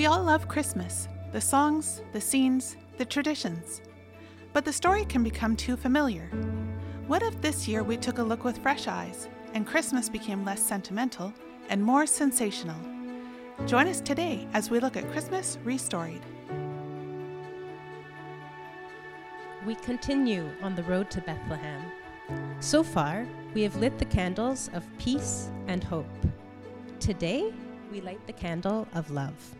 We 0.00 0.06
all 0.06 0.22
love 0.22 0.48
Christmas 0.48 1.08
the 1.30 1.42
songs, 1.42 2.00
the 2.14 2.20
scenes, 2.22 2.78
the 2.96 3.04
traditions. 3.04 3.82
But 4.54 4.64
the 4.64 4.72
story 4.72 5.04
can 5.04 5.22
become 5.22 5.54
too 5.54 5.76
familiar. 5.76 6.24
What 7.06 7.22
if 7.22 7.38
this 7.42 7.68
year 7.68 7.82
we 7.82 7.98
took 7.98 8.16
a 8.16 8.22
look 8.22 8.42
with 8.42 8.62
fresh 8.62 8.88
eyes 8.88 9.28
and 9.52 9.66
Christmas 9.66 10.08
became 10.08 10.42
less 10.42 10.62
sentimental 10.62 11.34
and 11.68 11.84
more 11.84 12.06
sensational? 12.06 12.80
Join 13.66 13.88
us 13.88 14.00
today 14.00 14.48
as 14.54 14.70
we 14.70 14.80
look 14.80 14.96
at 14.96 15.10
Christmas 15.12 15.58
Restoried. 15.66 16.22
We 19.66 19.74
continue 19.74 20.48
on 20.62 20.74
the 20.76 20.84
road 20.84 21.10
to 21.10 21.20
Bethlehem. 21.20 21.82
So 22.60 22.82
far, 22.82 23.26
we 23.52 23.60
have 23.64 23.76
lit 23.76 23.98
the 23.98 24.06
candles 24.06 24.70
of 24.72 24.88
peace 24.96 25.50
and 25.66 25.84
hope. 25.84 26.08
Today, 27.00 27.52
we 27.92 28.00
light 28.00 28.26
the 28.26 28.32
candle 28.32 28.88
of 28.94 29.10
love. 29.10 29.59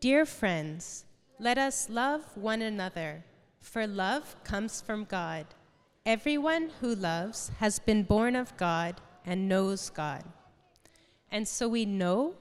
Dear 0.00 0.24
friends, 0.26 1.06
let 1.40 1.58
us 1.58 1.90
love 1.90 2.22
one 2.36 2.62
another, 2.62 3.24
for 3.58 3.84
love 3.84 4.36
comes 4.44 4.80
from 4.80 5.02
God. 5.02 5.44
Everyone 6.06 6.70
who 6.80 6.94
loves 6.94 7.50
has 7.58 7.80
been 7.80 8.04
born 8.04 8.36
of 8.36 8.56
God 8.56 9.00
and 9.26 9.48
knows 9.48 9.90
God. 9.90 10.22
And 11.32 11.48
so 11.48 11.68
we 11.68 11.84
know 11.84 12.34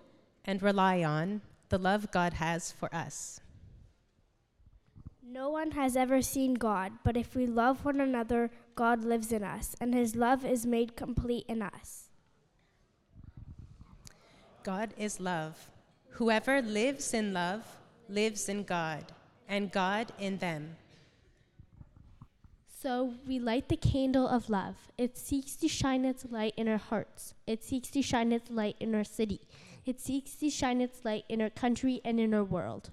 and 0.46 0.62
rely 0.62 1.04
on 1.04 1.42
the 1.70 1.80
love 1.80 2.12
God 2.12 2.34
has 2.34 2.72
for 2.72 2.94
us. 2.94 3.40
No 5.24 5.50
one 5.50 5.72
has 5.72 5.98
ever 5.98 6.22
seen 6.22 6.54
God, 6.54 6.92
but 7.04 7.18
if 7.18 7.36
we 7.36 7.48
love 7.48 7.84
one 7.84 8.00
another, 8.00 8.52
God 8.76 9.04
lives 9.04 9.32
in 9.32 9.44
us, 9.44 9.76
and 9.82 9.96
his 9.96 10.16
love 10.16 10.46
is 10.46 10.68
made 10.68 10.96
complete 10.96 11.46
in 11.48 11.64
us. 11.64 12.10
God 14.62 14.94
is 14.96 15.20
love. 15.20 15.72
Whoever 16.18 16.64
lives 16.64 17.14
in 17.14 17.32
love 17.32 17.64
lives 18.10 18.50
in 18.50 18.64
God, 18.64 19.06
and 19.48 19.72
God 19.72 20.12
in 20.18 20.40
them. 20.40 20.76
So 22.82 23.14
we 23.28 23.38
light 23.38 23.70
the 23.70 23.78
candle 23.78 24.28
of 24.28 24.50
love. 24.50 24.78
It 24.98 25.16
seeks 25.16 25.56
to 25.58 25.68
shine 25.68 26.06
its 26.06 26.26
light 26.32 26.56
in 26.58 26.68
our 26.68 26.80
hearts. 26.80 27.36
It 27.46 27.64
seeks 27.64 27.90
to 27.90 28.02
shine 28.02 28.32
its 28.32 28.50
light 28.50 28.78
in 28.80 28.96
our 28.96 29.04
city. 29.04 29.42
It 29.86 30.02
seeks 30.02 30.34
to 30.38 30.50
shine 30.50 30.82
its 30.82 31.06
light 31.06 31.26
in 31.30 31.40
our 31.40 31.52
country 31.52 32.02
and 32.04 32.20
in 32.20 32.34
our 32.34 32.44
world. 32.44 32.90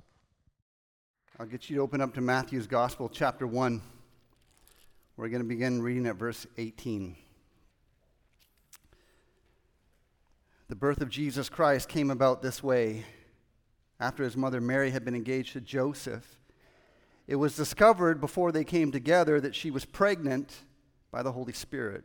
I'll 1.40 1.46
get 1.46 1.70
you 1.70 1.76
to 1.76 1.82
open 1.82 2.02
up 2.02 2.12
to 2.16 2.20
Matthew's 2.20 2.66
Gospel, 2.66 3.08
chapter 3.08 3.46
1. 3.46 3.80
We're 5.16 5.30
going 5.30 5.42
to 5.42 5.48
begin 5.48 5.80
reading 5.80 6.06
at 6.06 6.16
verse 6.16 6.46
18. 6.58 7.16
The 10.68 10.76
birth 10.76 11.02
of 11.02 11.10
Jesus 11.10 11.50
Christ 11.50 11.90
came 11.90 12.10
about 12.10 12.40
this 12.40 12.62
way. 12.62 13.04
After 14.00 14.24
his 14.24 14.36
mother 14.36 14.62
Mary 14.62 14.90
had 14.90 15.04
been 15.04 15.14
engaged 15.14 15.52
to 15.52 15.60
Joseph, 15.60 16.38
it 17.26 17.36
was 17.36 17.54
discovered 17.54 18.18
before 18.18 18.50
they 18.50 18.64
came 18.64 18.90
together 18.90 19.40
that 19.40 19.54
she 19.54 19.70
was 19.70 19.84
pregnant 19.84 20.64
by 21.10 21.22
the 21.22 21.32
Holy 21.32 21.52
Spirit. 21.52 22.04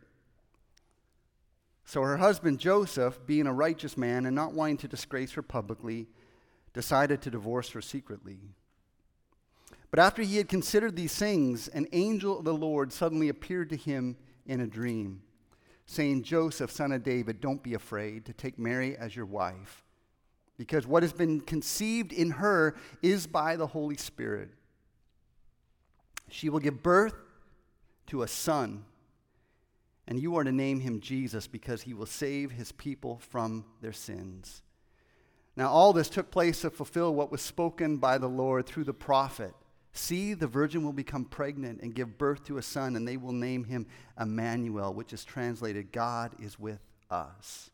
So 1.85 2.01
her 2.01 2.17
husband 2.17 2.59
Joseph, 2.59 3.25
being 3.25 3.47
a 3.47 3.53
righteous 3.53 3.97
man 3.97 4.25
and 4.25 4.35
not 4.35 4.53
wanting 4.53 4.77
to 4.77 4.87
disgrace 4.89 5.31
her 5.33 5.41
publicly, 5.41 6.07
decided 6.73 7.21
to 7.21 7.31
divorce 7.31 7.69
her 7.69 7.81
secretly. 7.81 8.39
But 9.89 9.99
after 9.99 10.21
he 10.21 10.35
had 10.35 10.49
considered 10.49 10.97
these 10.97 11.15
things, 11.15 11.69
an 11.69 11.87
angel 11.93 12.39
of 12.39 12.45
the 12.45 12.53
Lord 12.53 12.91
suddenly 12.91 13.29
appeared 13.29 13.69
to 13.69 13.77
him 13.77 14.17
in 14.45 14.59
a 14.59 14.67
dream 14.67 15.21
saying, 15.89 16.21
Joseph, 16.21 16.69
son 16.69 16.91
of 16.91 17.01
David, 17.01 17.41
don't 17.41 17.63
be 17.63 17.73
afraid 17.73 18.23
to 18.25 18.31
take 18.31 18.59
Mary 18.59 18.95
as 18.95 19.15
your 19.15 19.25
wife, 19.25 19.83
because 20.55 20.85
what 20.85 21.01
has 21.01 21.11
been 21.11 21.41
conceived 21.41 22.13
in 22.13 22.29
her 22.29 22.75
is 23.01 23.25
by 23.25 23.55
the 23.55 23.65
Holy 23.65 23.97
Spirit. 23.97 24.49
She 26.29 26.47
will 26.47 26.59
give 26.59 26.83
birth 26.83 27.15
to 28.05 28.21
a 28.21 28.27
son, 28.27 28.85
and 30.07 30.19
you 30.19 30.35
are 30.35 30.43
to 30.43 30.51
name 30.51 30.79
him 30.79 30.99
Jesus, 30.99 31.47
because 31.47 31.81
he 31.81 31.95
will 31.95 32.05
save 32.05 32.51
his 32.51 32.71
people 32.71 33.17
from 33.17 33.65
their 33.81 33.91
sins. 33.91 34.61
Now, 35.55 35.69
all 35.69 35.91
this 35.91 36.07
took 36.07 36.29
place 36.29 36.61
to 36.61 36.69
fulfill 36.69 37.15
what 37.15 37.31
was 37.31 37.41
spoken 37.41 37.97
by 37.97 38.19
the 38.19 38.29
Lord 38.29 38.67
through 38.67 38.83
the 38.83 38.93
prophet. 38.93 39.55
See, 39.91 40.33
the 40.33 40.47
virgin 40.47 40.83
will 40.83 40.93
become 40.93 41.25
pregnant 41.25 41.81
and 41.81 41.95
give 41.95 42.17
birth 42.17 42.45
to 42.45 42.57
a 42.57 42.61
son, 42.61 42.95
and 42.95 43.07
they 43.07 43.17
will 43.17 43.33
name 43.33 43.63
him 43.63 43.87
Emmanuel, 44.19 44.93
which 44.93 45.13
is 45.13 45.25
translated 45.25 45.91
God 45.91 46.33
is 46.39 46.59
with 46.59 46.79
us. 47.09 47.71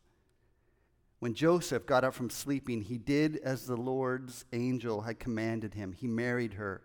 When 1.18 1.34
Joseph 1.34 1.86
got 1.86 2.04
up 2.04 2.14
from 2.14 2.30
sleeping, 2.30 2.82
he 2.82 2.98
did 2.98 3.36
as 3.38 3.66
the 3.66 3.76
Lord's 3.76 4.44
angel 4.52 5.02
had 5.02 5.18
commanded 5.18 5.74
him. 5.74 5.92
He 5.92 6.06
married 6.06 6.54
her, 6.54 6.82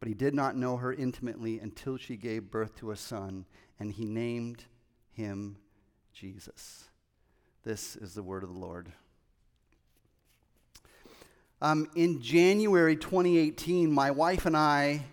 but 0.00 0.08
he 0.08 0.14
did 0.14 0.34
not 0.34 0.56
know 0.56 0.76
her 0.76 0.92
intimately 0.92 1.58
until 1.58 1.96
she 1.96 2.16
gave 2.16 2.50
birth 2.50 2.74
to 2.76 2.90
a 2.90 2.96
son, 2.96 3.46
and 3.78 3.92
he 3.92 4.04
named 4.04 4.64
him 5.12 5.56
Jesus. 6.12 6.84
This 7.62 7.96
is 7.96 8.14
the 8.14 8.22
word 8.22 8.42
of 8.42 8.52
the 8.52 8.58
Lord. 8.58 8.92
Um, 11.64 11.88
in 11.96 12.20
January 12.20 12.94
2018, 12.94 13.90
my 13.90 14.10
wife 14.10 14.44
and 14.44 14.54
I 14.54 15.06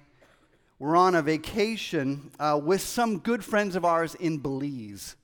were 0.79 0.97
on 0.97 1.15
a 1.15 1.21
vacation 1.21 2.29
uh, 2.41 2.59
with 2.61 2.81
some 2.81 3.19
good 3.19 3.41
friends 3.41 3.77
of 3.77 3.85
ours 3.85 4.15
in 4.15 4.37
Belize. 4.37 5.15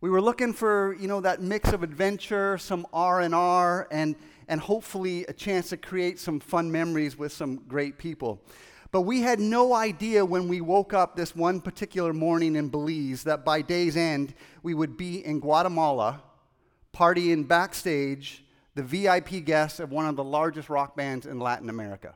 We 0.00 0.08
were 0.08 0.22
looking 0.22 0.54
for, 0.54 0.96
you 0.98 1.08
know, 1.08 1.20
that 1.20 1.42
mix 1.42 1.74
of 1.74 1.82
adventure, 1.82 2.56
some 2.56 2.86
R&R, 2.90 3.86
and, 3.90 4.16
and 4.48 4.62
hopefully 4.62 5.26
a 5.26 5.34
chance 5.34 5.68
to 5.68 5.76
create 5.76 6.18
some 6.18 6.40
fun 6.40 6.72
memories 6.72 7.18
with 7.18 7.30
some 7.30 7.56
great 7.68 7.98
people. 7.98 8.40
But 8.92 9.02
we 9.02 9.20
had 9.20 9.40
no 9.40 9.74
idea 9.74 10.24
when 10.24 10.48
we 10.48 10.62
woke 10.62 10.94
up 10.94 11.16
this 11.16 11.36
one 11.36 11.60
particular 11.60 12.14
morning 12.14 12.56
in 12.56 12.70
Belize 12.70 13.24
that 13.24 13.44
by 13.44 13.60
day's 13.60 13.94
end 13.94 14.32
we 14.62 14.72
would 14.72 14.96
be 14.96 15.22
in 15.22 15.40
Guatemala 15.40 16.22
partying 16.94 17.46
backstage 17.46 18.43
the 18.74 18.82
VIP 18.82 19.44
guest 19.44 19.80
of 19.80 19.92
one 19.92 20.06
of 20.06 20.16
the 20.16 20.24
largest 20.24 20.68
rock 20.68 20.96
bands 20.96 21.26
in 21.26 21.38
Latin 21.38 21.70
America. 21.70 22.14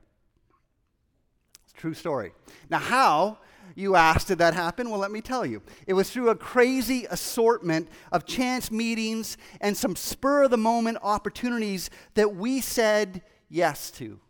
It's 1.65 1.73
true 1.73 1.95
story. 1.95 2.33
Now, 2.69 2.79
how, 2.79 3.39
you 3.75 3.95
asked, 3.95 4.29
did 4.29 4.39
that 4.39 4.55
happen? 4.55 4.91
Well, 4.91 5.01
let 5.01 5.11
me 5.11 5.21
tell 5.21 5.47
you. 5.47 5.63
It 5.87 5.93
was 5.93 6.11
through 6.11 6.31
a 6.31 6.35
crazy 6.35 7.07
assortment 7.11 7.89
of 8.11 8.27
chance 8.27 8.71
meetings 8.71 9.37
and 9.61 9.77
some 9.77 9.95
spur 9.95 10.45
of 10.45 10.51
the 10.51 10.57
moment 10.57 10.99
opportunities 11.03 11.91
that 12.15 12.35
we 12.35 12.61
said 12.61 13.23
yes 13.49 13.91
to. 13.93 14.21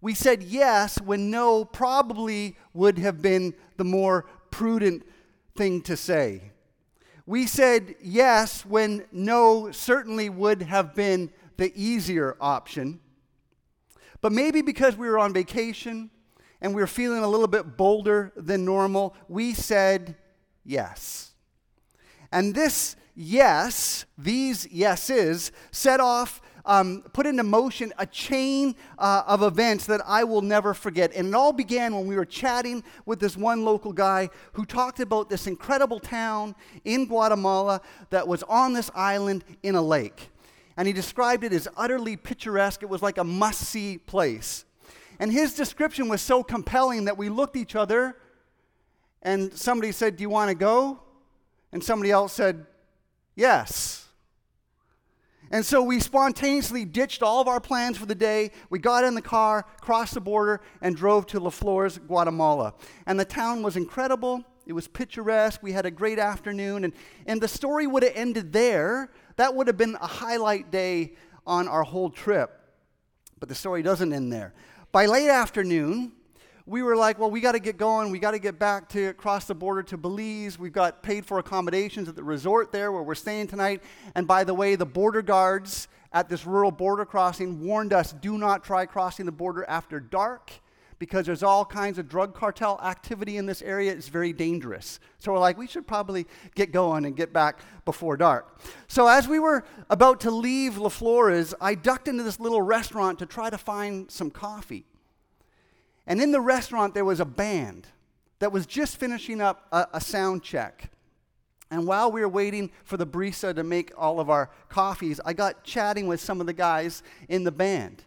We 0.00 0.14
said 0.14 0.42
yes 0.42 1.00
when 1.00 1.30
no 1.30 1.64
probably 1.64 2.56
would 2.74 2.98
have 2.98 3.22
been 3.22 3.54
the 3.76 3.84
more 3.84 4.26
prudent 4.50 5.02
thing 5.56 5.80
to 5.82 5.96
say. 5.96 6.50
We 7.26 7.46
said 7.46 7.94
yes 8.02 8.66
when 8.66 9.06
no 9.10 9.70
certainly 9.70 10.28
would 10.28 10.62
have 10.62 10.94
been 10.94 11.30
the 11.56 11.72
easier 11.74 12.36
option. 12.40 13.00
But 14.20 14.32
maybe 14.32 14.62
because 14.62 14.96
we 14.96 15.08
were 15.08 15.18
on 15.18 15.32
vacation 15.32 16.10
and 16.60 16.74
we 16.74 16.80
were 16.80 16.86
feeling 16.86 17.22
a 17.22 17.28
little 17.28 17.46
bit 17.46 17.76
bolder 17.76 18.32
than 18.36 18.64
normal, 18.64 19.14
we 19.28 19.54
said 19.54 20.16
yes. 20.64 21.32
And 22.30 22.54
this 22.54 22.96
yes, 23.14 24.04
these 24.18 24.66
yeses, 24.70 25.52
set 25.70 26.00
off 26.00 26.40
um, 26.66 27.02
put 27.12 27.26
into 27.26 27.42
motion 27.42 27.92
a 27.98 28.06
chain 28.06 28.74
uh, 28.98 29.22
of 29.26 29.42
events 29.42 29.86
that 29.86 30.00
I 30.06 30.24
will 30.24 30.42
never 30.42 30.74
forget. 30.74 31.12
And 31.14 31.28
it 31.28 31.34
all 31.34 31.52
began 31.52 31.94
when 31.94 32.06
we 32.06 32.16
were 32.16 32.24
chatting 32.24 32.82
with 33.06 33.20
this 33.20 33.36
one 33.36 33.64
local 33.64 33.92
guy 33.92 34.30
who 34.52 34.64
talked 34.64 35.00
about 35.00 35.28
this 35.28 35.46
incredible 35.46 36.00
town 36.00 36.54
in 36.84 37.06
Guatemala 37.06 37.80
that 38.10 38.26
was 38.26 38.42
on 38.44 38.72
this 38.72 38.90
island 38.94 39.44
in 39.62 39.74
a 39.74 39.82
lake. 39.82 40.30
And 40.76 40.88
he 40.88 40.92
described 40.92 41.44
it 41.44 41.52
as 41.52 41.68
utterly 41.76 42.16
picturesque. 42.16 42.82
It 42.82 42.88
was 42.88 43.02
like 43.02 43.18
a 43.18 43.24
must 43.24 43.60
see 43.60 43.98
place. 43.98 44.64
And 45.18 45.30
his 45.30 45.54
description 45.54 46.08
was 46.08 46.20
so 46.20 46.42
compelling 46.42 47.04
that 47.04 47.16
we 47.16 47.28
looked 47.28 47.56
each 47.56 47.76
other 47.76 48.16
and 49.22 49.54
somebody 49.54 49.92
said, 49.92 50.16
Do 50.16 50.22
you 50.22 50.28
want 50.28 50.50
to 50.50 50.54
go? 50.54 51.00
And 51.72 51.82
somebody 51.82 52.10
else 52.10 52.32
said, 52.32 52.66
Yes. 53.34 54.03
And 55.50 55.64
so 55.64 55.82
we 55.82 56.00
spontaneously 56.00 56.84
ditched 56.84 57.22
all 57.22 57.40
of 57.40 57.48
our 57.48 57.60
plans 57.60 57.96
for 57.96 58.06
the 58.06 58.14
day. 58.14 58.50
We 58.70 58.78
got 58.78 59.04
in 59.04 59.14
the 59.14 59.22
car, 59.22 59.66
crossed 59.80 60.14
the 60.14 60.20
border, 60.20 60.60
and 60.80 60.96
drove 60.96 61.26
to 61.28 61.40
La 61.40 61.50
Flores, 61.50 61.98
Guatemala. 61.98 62.74
And 63.06 63.20
the 63.20 63.24
town 63.24 63.62
was 63.62 63.76
incredible. 63.76 64.44
It 64.66 64.72
was 64.72 64.88
picturesque. 64.88 65.62
We 65.62 65.72
had 65.72 65.86
a 65.86 65.90
great 65.90 66.18
afternoon. 66.18 66.84
And, 66.84 66.92
and 67.26 67.40
the 67.40 67.48
story 67.48 67.86
would 67.86 68.02
have 68.02 68.12
ended 68.14 68.52
there. 68.52 69.10
That 69.36 69.54
would 69.54 69.66
have 69.66 69.76
been 69.76 69.96
a 70.00 70.06
highlight 70.06 70.70
day 70.70 71.14
on 71.46 71.68
our 71.68 71.82
whole 71.82 72.10
trip. 72.10 72.60
But 73.38 73.48
the 73.48 73.54
story 73.54 73.82
doesn't 73.82 74.12
end 74.12 74.32
there. 74.32 74.54
By 74.90 75.06
late 75.06 75.28
afternoon, 75.28 76.12
we 76.66 76.82
were 76.82 76.96
like, 76.96 77.18
well, 77.18 77.30
we 77.30 77.40
got 77.40 77.52
to 77.52 77.58
get 77.58 77.76
going. 77.76 78.10
We 78.10 78.18
got 78.18 78.30
to 78.30 78.38
get 78.38 78.58
back 78.58 78.88
to 78.90 79.12
cross 79.14 79.44
the 79.44 79.54
border 79.54 79.82
to 79.84 79.98
Belize. 79.98 80.58
We've 80.58 80.72
got 80.72 81.02
paid 81.02 81.26
for 81.26 81.38
accommodations 81.38 82.08
at 82.08 82.16
the 82.16 82.24
resort 82.24 82.72
there 82.72 82.90
where 82.90 83.02
we're 83.02 83.14
staying 83.14 83.48
tonight. 83.48 83.82
And 84.14 84.26
by 84.26 84.44
the 84.44 84.54
way, 84.54 84.74
the 84.74 84.86
border 84.86 85.20
guards 85.20 85.88
at 86.12 86.30
this 86.30 86.46
rural 86.46 86.70
border 86.70 87.04
crossing 87.04 87.60
warned 87.60 87.92
us 87.92 88.12
do 88.12 88.38
not 88.38 88.64
try 88.64 88.86
crossing 88.86 89.26
the 89.26 89.32
border 89.32 89.64
after 89.68 90.00
dark 90.00 90.52
because 90.98 91.26
there's 91.26 91.42
all 91.42 91.66
kinds 91.66 91.98
of 91.98 92.08
drug 92.08 92.34
cartel 92.34 92.80
activity 92.82 93.36
in 93.36 93.44
this 93.44 93.60
area. 93.60 93.92
It's 93.92 94.08
very 94.08 94.32
dangerous. 94.32 95.00
So 95.18 95.32
we're 95.32 95.40
like, 95.40 95.58
we 95.58 95.66
should 95.66 95.86
probably 95.86 96.26
get 96.54 96.72
going 96.72 97.04
and 97.04 97.14
get 97.14 97.30
back 97.30 97.60
before 97.84 98.16
dark. 98.16 98.58
So 98.88 99.06
as 99.06 99.28
we 99.28 99.38
were 99.38 99.64
about 99.90 100.20
to 100.20 100.30
leave 100.30 100.78
La 100.78 100.88
Flores, 100.88 101.52
I 101.60 101.74
ducked 101.74 102.08
into 102.08 102.22
this 102.22 102.40
little 102.40 102.62
restaurant 102.62 103.18
to 103.18 103.26
try 103.26 103.50
to 103.50 103.58
find 103.58 104.10
some 104.10 104.30
coffee. 104.30 104.86
And 106.06 106.20
in 106.20 106.32
the 106.32 106.40
restaurant, 106.40 106.94
there 106.94 107.04
was 107.04 107.20
a 107.20 107.24
band 107.24 107.86
that 108.38 108.52
was 108.52 108.66
just 108.66 108.98
finishing 108.98 109.40
up 109.40 109.66
a, 109.72 109.86
a 109.94 110.00
sound 110.00 110.42
check. 110.42 110.90
And 111.70 111.86
while 111.86 112.12
we 112.12 112.20
were 112.20 112.28
waiting 112.28 112.70
for 112.84 112.96
the 112.96 113.06
barista 113.06 113.54
to 113.54 113.64
make 113.64 113.90
all 113.96 114.20
of 114.20 114.28
our 114.28 114.50
coffees, 114.68 115.20
I 115.24 115.32
got 115.32 115.64
chatting 115.64 116.06
with 116.06 116.20
some 116.20 116.40
of 116.40 116.46
the 116.46 116.52
guys 116.52 117.02
in 117.28 117.44
the 117.44 117.50
band. 117.50 118.04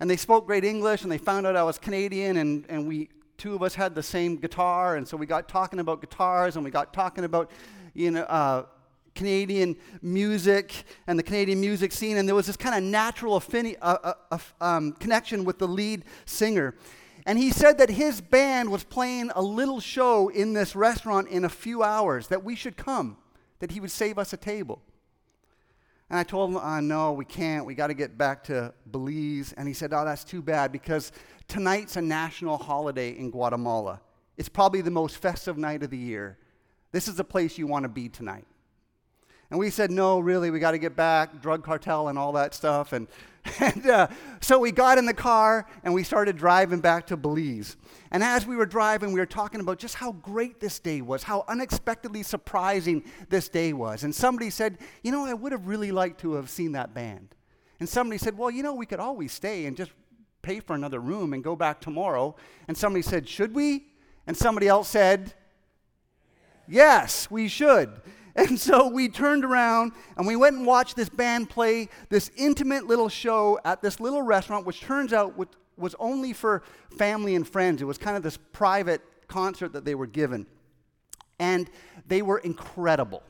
And 0.00 0.08
they 0.08 0.16
spoke 0.16 0.46
great 0.46 0.64
English, 0.64 1.02
and 1.02 1.10
they 1.10 1.18
found 1.18 1.46
out 1.46 1.56
I 1.56 1.62
was 1.64 1.78
Canadian, 1.78 2.36
and, 2.36 2.64
and 2.68 2.86
we, 2.88 3.08
two 3.36 3.54
of 3.54 3.62
us 3.62 3.74
had 3.74 3.94
the 3.94 4.02
same 4.02 4.36
guitar, 4.36 4.96
and 4.96 5.06
so 5.06 5.16
we 5.16 5.26
got 5.26 5.48
talking 5.48 5.80
about 5.80 6.00
guitars, 6.00 6.56
and 6.56 6.64
we 6.64 6.70
got 6.70 6.92
talking 6.92 7.24
about, 7.24 7.50
you 7.94 8.10
know, 8.10 8.22
uh, 8.22 8.64
Canadian 9.14 9.76
music 10.02 10.84
and 11.06 11.18
the 11.18 11.22
Canadian 11.22 11.60
music 11.60 11.92
scene, 11.92 12.16
and 12.16 12.28
there 12.28 12.34
was 12.34 12.46
this 12.46 12.56
kind 12.56 12.74
of 12.74 12.82
natural 12.82 13.36
affinity, 13.36 13.76
uh, 13.78 14.12
uh, 14.30 14.38
um, 14.60 14.92
connection 14.92 15.44
with 15.44 15.58
the 15.58 15.68
lead 15.68 16.04
singer. 16.26 16.74
And 17.26 17.38
he 17.38 17.50
said 17.50 17.78
that 17.78 17.88
his 17.88 18.20
band 18.20 18.70
was 18.70 18.84
playing 18.84 19.30
a 19.34 19.42
little 19.42 19.80
show 19.80 20.28
in 20.28 20.52
this 20.52 20.76
restaurant 20.76 21.28
in 21.28 21.44
a 21.44 21.48
few 21.48 21.82
hours, 21.82 22.28
that 22.28 22.44
we 22.44 22.54
should 22.54 22.76
come, 22.76 23.16
that 23.60 23.70
he 23.70 23.80
would 23.80 23.90
save 23.90 24.18
us 24.18 24.32
a 24.32 24.36
table. 24.36 24.82
And 26.10 26.18
I 26.18 26.22
told 26.22 26.50
him, 26.50 26.58
uh, 26.58 26.80
no, 26.80 27.12
we 27.12 27.24
can't. 27.24 27.64
We 27.64 27.74
got 27.74 27.86
to 27.86 27.94
get 27.94 28.18
back 28.18 28.44
to 28.44 28.74
Belize. 28.90 29.54
And 29.54 29.66
he 29.66 29.72
said, 29.72 29.94
oh, 29.94 30.04
that's 30.04 30.22
too 30.22 30.42
bad 30.42 30.70
because 30.70 31.12
tonight's 31.48 31.96
a 31.96 32.02
national 32.02 32.58
holiday 32.58 33.10
in 33.10 33.30
Guatemala. 33.30 34.00
It's 34.36 34.50
probably 34.50 34.82
the 34.82 34.90
most 34.90 35.16
festive 35.16 35.56
night 35.56 35.82
of 35.82 35.90
the 35.90 35.98
year. 35.98 36.36
This 36.92 37.08
is 37.08 37.16
the 37.16 37.24
place 37.24 37.56
you 37.56 37.66
want 37.66 37.84
to 37.84 37.88
be 37.88 38.08
tonight. 38.08 38.46
And 39.50 39.58
we 39.58 39.70
said, 39.70 39.90
no, 39.90 40.18
really, 40.18 40.50
we 40.50 40.58
got 40.58 40.72
to 40.72 40.78
get 40.78 40.96
back, 40.96 41.40
drug 41.40 41.62
cartel 41.62 42.08
and 42.08 42.18
all 42.18 42.32
that 42.32 42.54
stuff. 42.54 42.92
And, 42.92 43.06
and 43.60 43.86
uh, 43.88 44.08
so 44.40 44.58
we 44.58 44.72
got 44.72 44.98
in 44.98 45.06
the 45.06 45.14
car 45.14 45.66
and 45.82 45.92
we 45.92 46.02
started 46.02 46.36
driving 46.36 46.80
back 46.80 47.06
to 47.08 47.16
Belize. 47.16 47.76
And 48.10 48.22
as 48.22 48.46
we 48.46 48.56
were 48.56 48.66
driving, 48.66 49.12
we 49.12 49.20
were 49.20 49.26
talking 49.26 49.60
about 49.60 49.78
just 49.78 49.96
how 49.96 50.12
great 50.12 50.60
this 50.60 50.78
day 50.78 51.00
was, 51.00 51.22
how 51.22 51.44
unexpectedly 51.48 52.22
surprising 52.22 53.04
this 53.28 53.48
day 53.48 53.72
was. 53.72 54.04
And 54.04 54.14
somebody 54.14 54.50
said, 54.50 54.78
you 55.02 55.12
know, 55.12 55.26
I 55.26 55.34
would 55.34 55.52
have 55.52 55.66
really 55.66 55.92
liked 55.92 56.20
to 56.20 56.34
have 56.34 56.48
seen 56.48 56.72
that 56.72 56.94
band. 56.94 57.34
And 57.80 57.88
somebody 57.88 58.18
said, 58.18 58.38
well, 58.38 58.50
you 58.50 58.62
know, 58.62 58.74
we 58.74 58.86
could 58.86 59.00
always 59.00 59.32
stay 59.32 59.66
and 59.66 59.76
just 59.76 59.92
pay 60.42 60.60
for 60.60 60.74
another 60.74 61.00
room 61.00 61.32
and 61.32 61.42
go 61.42 61.56
back 61.56 61.80
tomorrow. 61.80 62.36
And 62.68 62.76
somebody 62.76 63.02
said, 63.02 63.28
should 63.28 63.54
we? 63.54 63.86
And 64.26 64.36
somebody 64.36 64.68
else 64.68 64.88
said, 64.88 65.34
yes, 66.68 67.30
we 67.30 67.48
should. 67.48 68.00
And 68.36 68.58
so 68.58 68.88
we 68.88 69.08
turned 69.08 69.44
around 69.44 69.92
and 70.16 70.26
we 70.26 70.34
went 70.34 70.56
and 70.56 70.66
watched 70.66 70.96
this 70.96 71.08
band 71.08 71.50
play 71.50 71.88
this 72.08 72.30
intimate 72.36 72.86
little 72.86 73.08
show 73.08 73.60
at 73.64 73.80
this 73.80 74.00
little 74.00 74.22
restaurant, 74.22 74.66
which 74.66 74.80
turns 74.80 75.12
out 75.12 75.38
was 75.76 75.94
only 75.98 76.32
for 76.32 76.62
family 76.98 77.36
and 77.36 77.46
friends. 77.46 77.80
It 77.80 77.84
was 77.84 77.98
kind 77.98 78.16
of 78.16 78.22
this 78.22 78.36
private 78.52 79.02
concert 79.28 79.72
that 79.72 79.84
they 79.84 79.94
were 79.94 80.06
given. 80.06 80.46
And 81.38 81.70
they 82.06 82.22
were 82.22 82.38
incredible. 82.38 83.22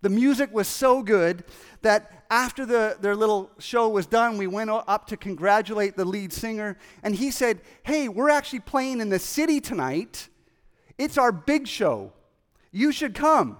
The 0.00 0.08
music 0.08 0.52
was 0.52 0.68
so 0.68 1.02
good 1.02 1.44
that 1.82 2.24
after 2.30 2.64
the, 2.64 2.96
their 3.00 3.16
little 3.16 3.50
show 3.58 3.88
was 3.88 4.06
done, 4.06 4.38
we 4.38 4.46
went 4.46 4.70
up 4.70 5.06
to 5.08 5.16
congratulate 5.16 5.96
the 5.96 6.04
lead 6.04 6.32
singer. 6.32 6.78
And 7.02 7.14
he 7.14 7.30
said, 7.30 7.60
Hey, 7.82 8.08
we're 8.08 8.30
actually 8.30 8.60
playing 8.60 9.00
in 9.00 9.08
the 9.08 9.18
city 9.18 9.60
tonight. 9.60 10.28
It's 10.98 11.18
our 11.18 11.32
big 11.32 11.66
show. 11.66 12.12
You 12.70 12.92
should 12.92 13.14
come. 13.14 13.58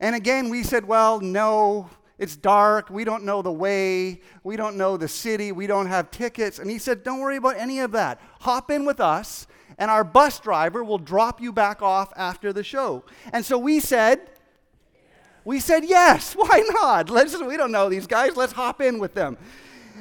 And 0.00 0.14
again, 0.14 0.48
we 0.48 0.62
said, 0.62 0.84
well, 0.86 1.20
no, 1.20 1.88
it's 2.18 2.36
dark. 2.36 2.90
We 2.90 3.04
don't 3.04 3.24
know 3.24 3.42
the 3.42 3.52
way. 3.52 4.20
We 4.42 4.56
don't 4.56 4.76
know 4.76 4.96
the 4.96 5.08
city. 5.08 5.52
We 5.52 5.66
don't 5.66 5.86
have 5.86 6.10
tickets. 6.10 6.58
And 6.58 6.70
he 6.70 6.78
said, 6.78 7.02
don't 7.02 7.20
worry 7.20 7.36
about 7.36 7.56
any 7.56 7.80
of 7.80 7.92
that. 7.92 8.20
Hop 8.40 8.70
in 8.70 8.84
with 8.84 9.00
us, 9.00 9.46
and 9.78 9.90
our 9.90 10.04
bus 10.04 10.38
driver 10.38 10.84
will 10.84 10.98
drop 10.98 11.40
you 11.40 11.52
back 11.52 11.82
off 11.82 12.12
after 12.16 12.52
the 12.52 12.62
show. 12.62 13.04
And 13.32 13.44
so 13.44 13.58
we 13.58 13.80
said, 13.80 14.30
we 15.44 15.60
said, 15.60 15.84
yes, 15.84 16.34
why 16.36 16.64
not? 16.72 17.10
Let's, 17.10 17.38
we 17.40 17.56
don't 17.56 17.72
know 17.72 17.88
these 17.88 18.06
guys. 18.06 18.36
Let's 18.36 18.52
hop 18.52 18.80
in 18.80 18.98
with 18.98 19.14
them. 19.14 19.36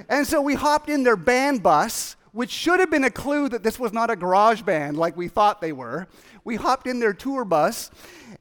And 0.09 0.25
so 0.25 0.41
we 0.41 0.55
hopped 0.55 0.89
in 0.89 1.03
their 1.03 1.15
band 1.15 1.61
bus, 1.61 2.15
which 2.33 2.51
should 2.51 2.79
have 2.79 2.91
been 2.91 3.05
a 3.05 3.11
clue 3.11 3.47
that 3.47 3.63
this 3.63 3.79
was 3.79 3.93
not 3.93 4.09
a 4.09 4.15
garage 4.15 4.63
band 4.63 4.97
like 4.97 5.15
we 5.15 5.27
thought 5.27 5.61
they 5.61 5.71
were. 5.71 6.07
We 6.43 6.57
hopped 6.57 6.87
in 6.87 6.99
their 6.99 7.13
tour 7.13 7.45
bus, 7.45 7.89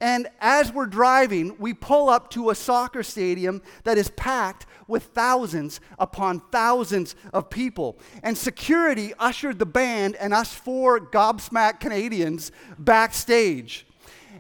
and 0.01 0.27
as 0.41 0.73
we're 0.73 0.87
driving, 0.87 1.55
we 1.61 1.75
pull 1.75 2.09
up 2.09 2.29
to 2.31 2.51
a 2.51 2.55
soccer 2.55 3.05
stadium 3.05 3.63
that 3.85 3.99
is 3.99 4.11
packed 4.11 4.67
with 4.89 5.05
thousands 5.05 5.81
upon 5.99 6.41
thousands 6.51 7.15
of 7.33 7.49
people. 7.51 7.99
And 8.23 8.37
security 8.37 9.13
ushered 9.19 9.61
the 9.61 9.67
band 9.67 10.17
and 10.17 10.35
us 10.35 10.53
four 10.53 10.99
gobsmacked 10.99 11.79
Canadians 11.79 12.51
backstage. 12.79 13.87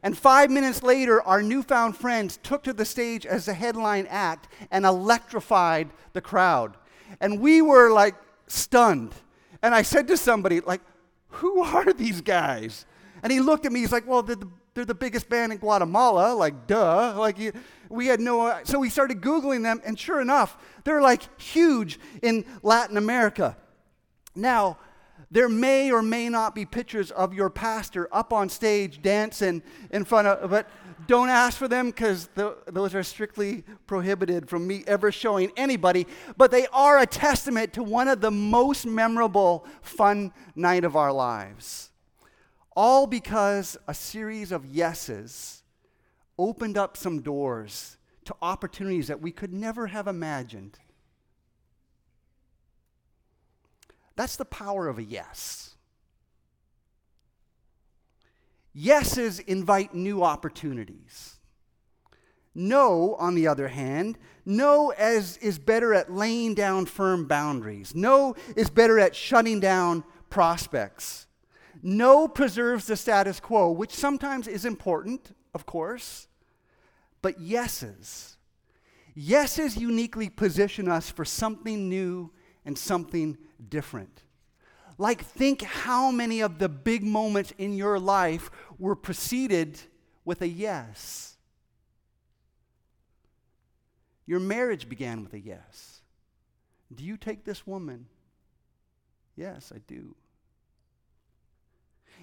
And 0.03 0.19
five 0.19 0.51
minutes 0.51 0.83
later, 0.83 1.23
our 1.23 1.43
newfound 1.43 1.97
friends 1.97 2.39
took 2.43 2.65
to 2.65 2.73
the 2.73 2.85
stage 2.85 3.25
as 3.25 3.45
the 3.47 3.55
headline 3.55 4.07
act 4.09 4.49
and 4.71 4.85
electrified 4.85 5.91
the 6.13 6.21
crowd. 6.21 6.77
And 7.21 7.41
we 7.41 7.63
were 7.63 7.93
like 7.93 8.17
stunned. 8.49 9.15
And 9.63 9.75
I 9.75 9.83
said 9.83 10.09
to 10.09 10.17
somebody, 10.17 10.61
like, 10.61 10.81
who 11.29 11.63
are 11.63 11.93
these 11.93 12.21
guys? 12.21 12.85
And 13.23 13.33
he 13.33 13.41
looked 13.41 13.65
at 13.67 13.73
me, 13.73 13.81
he's 13.81 13.93
like, 13.93 14.07
well, 14.07 14.23
the, 14.23 14.37
the 14.37 14.49
they're 14.75 14.85
the 14.85 14.95
biggest 14.95 15.29
band 15.29 15.53
in 15.53 15.59
Guatemala, 15.59 16.35
like 16.35 16.67
duh. 16.67 17.15
Like 17.19 17.37
we 17.89 18.07
had 18.07 18.21
no 18.21 18.47
uh, 18.47 18.61
so 18.65 18.79
we 18.79 18.89
started 18.89 19.21
googling 19.21 19.63
them 19.63 19.81
and 19.85 19.99
sure 19.99 20.21
enough, 20.21 20.57
they're 20.85 21.03
like 21.03 21.41
huge 21.41 21.99
in 22.23 22.45
Latin 22.63 22.97
America. 22.97 23.57
Now, 24.35 24.79
there 25.33 25.49
may 25.49 25.91
or 25.91 26.03
may 26.03 26.29
not 26.29 26.55
be 26.55 26.65
pictures 26.65 27.11
of 27.11 27.35
your 27.35 27.51
pastor 27.51 28.09
up 28.13 28.33
on 28.33 28.49
stage 28.49 29.03
dancing 29.03 29.63
in 29.91 30.05
front 30.05 30.29
of 30.29 30.51
but 30.51 30.69
don't 31.09 31.31
ask 31.31 31.59
for 31.59 31.67
them 31.67 31.87
because 31.87 32.29
those 32.67 32.95
are 32.95 33.03
strictly 33.03 33.65
prohibited 33.87 34.49
from 34.49 34.67
me 34.67 34.85
ever 34.87 35.11
showing 35.11 35.51
anybody 35.57 36.07
but 36.37 36.51
they 36.51 36.67
are 36.69 36.99
a 36.99 37.07
testament 37.07 37.73
to 37.73 37.83
one 37.83 38.07
of 38.07 38.21
the 38.21 38.31
most 38.31 38.87
memorable 38.87 39.67
fun 39.81 40.33
night 40.55 40.85
of 40.85 40.95
our 40.95 41.13
lives 41.13 41.91
all 42.77 43.07
because 43.07 43.77
a 43.89 43.95
series 43.95 44.53
of 44.53 44.65
yeses 44.67 45.63
opened 46.39 46.79
up 46.79 46.97
some 46.97 47.21
doors 47.21 47.97
to 48.25 48.35
opportunities 48.41 49.09
that 49.09 49.21
we 49.21 49.33
could 49.33 49.53
never 49.53 49.89
have 49.89 50.07
imagined. 50.07 50.79
That's 54.17 54.37
the 54.37 54.45
power 54.45 54.89
of 54.89 54.99
a 54.99 55.03
yes. 55.03 55.75
Yeses 58.77 59.41
invite 59.41 59.95
new 59.95 60.23
opportunities. 60.23 61.37
No, 62.55 63.15
on 63.17 63.35
the 63.35 63.47
other 63.47 63.69
hand, 63.69 64.19
no 64.45 64.91
as 64.91 65.39
is 65.39 65.59
better 65.59 65.95
at 65.95 66.13
laying 66.13 66.55
down 66.55 66.87
firm 66.87 67.27
boundaries. 67.27 67.95
No 67.95 68.35
is 68.57 68.69
better 68.69 68.99
at 68.99 69.17
shutting 69.17 69.61
down 69.61 70.05
prospects. 70.29 71.27
No 71.83 72.29
preserves 72.29 72.87
the 72.87 72.97
status 72.97 73.41
quo, 73.41 73.71
which 73.71 73.95
sometimes 73.95 74.47
is 74.47 74.65
important, 74.65 75.35
of 75.55 75.67
course, 75.67 76.29
but 77.23 77.41
yeses. 77.41 78.37
Yeses 79.17 79.77
uniquely 79.77 80.29
position 80.29 80.89
us 80.89 81.11
for 81.11 81.25
something 81.25 81.89
new 81.89 82.31
and 82.65 82.79
something 82.79 83.37
different. 83.69 84.23
Like, 84.99 85.25
think 85.25 85.63
how 85.63 86.11
many 86.11 86.41
of 86.41 86.59
the 86.59 86.69
big 86.69 87.03
moments 87.03 87.53
in 87.59 87.75
your 87.75 87.99
life 87.99 88.51
were 88.79 88.95
preceded 88.95 89.79
with 90.25 90.43
a 90.43 90.49
yes. 90.49 91.37
Your 94.27 94.41
marriage 94.41 94.89
began 94.89 95.23
with 95.23 95.33
a 95.35 95.41
yes. 95.41 96.03
Do 96.95 97.05
you 97.05 97.17
take 97.17 97.45
this 97.45 97.67
woman? 97.67 98.07
Yes, 99.37 99.73
I 99.75 99.79
do. 99.87 100.15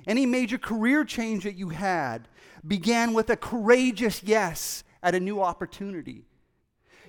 Any 0.08 0.25
major 0.25 0.58
career 0.58 1.03
change 1.03 1.43
that 1.43 1.55
you 1.55 1.69
had 1.69 2.27
began 2.65 3.13
with 3.13 3.29
a 3.29 3.36
courageous 3.36 4.24
yes 4.24 4.84
at 5.03 5.15
a 5.15 5.19
new 5.19 5.41
opportunity. 5.41 6.25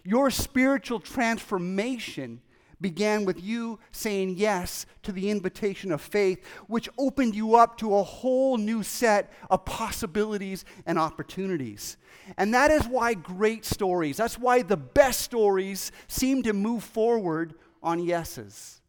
Your 0.02 0.30
spiritual 0.30 0.98
transformation 0.98 2.40
began 2.80 3.24
with 3.24 3.42
you 3.42 3.78
saying 3.92 4.36
yes 4.36 4.86
to 5.02 5.12
the 5.12 5.30
invitation 5.30 5.92
of 5.92 6.00
faith, 6.00 6.44
which 6.66 6.88
opened 6.98 7.34
you 7.34 7.56
up 7.56 7.76
to 7.78 7.94
a 7.96 8.02
whole 8.02 8.56
new 8.56 8.82
set 8.82 9.32
of 9.50 9.64
possibilities 9.64 10.64
and 10.86 10.98
opportunities. 10.98 11.96
And 12.36 12.54
that 12.54 12.70
is 12.70 12.86
why 12.86 13.14
great 13.14 13.64
stories, 13.64 14.16
that's 14.16 14.38
why 14.38 14.62
the 14.62 14.76
best 14.76 15.20
stories 15.20 15.92
seem 16.08 16.42
to 16.44 16.52
move 16.52 16.84
forward 16.84 17.54
on 17.82 18.02
yeses. 18.02 18.80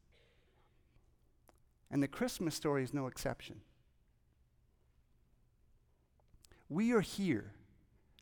And 1.89 2.01
the 2.01 2.07
Christmas 2.07 2.55
story 2.55 2.83
is 2.83 2.93
no 2.93 3.07
exception. 3.07 3.61
We 6.69 6.93
are 6.93 7.01
here 7.01 7.51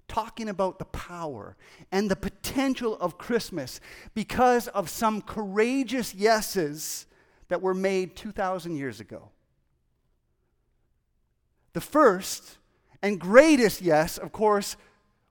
talking 0.09 0.49
about 0.49 0.79
the 0.79 0.85
power 0.85 1.55
and 1.91 2.11
the 2.11 2.15
potential 2.17 2.97
of 2.99 3.17
Christmas 3.17 3.79
because 4.13 4.67
of 4.67 4.89
some 4.89 5.21
courageous 5.21 6.13
yeses 6.13 7.05
that 7.47 7.61
were 7.61 7.73
made 7.73 8.15
2,000 8.17 8.75
years 8.75 8.99
ago. 8.99 9.29
The 11.73 11.81
first 11.81 12.57
and 13.01 13.19
greatest 13.19 13.81
yes, 13.81 14.17
of 14.17 14.33
course, 14.33 14.75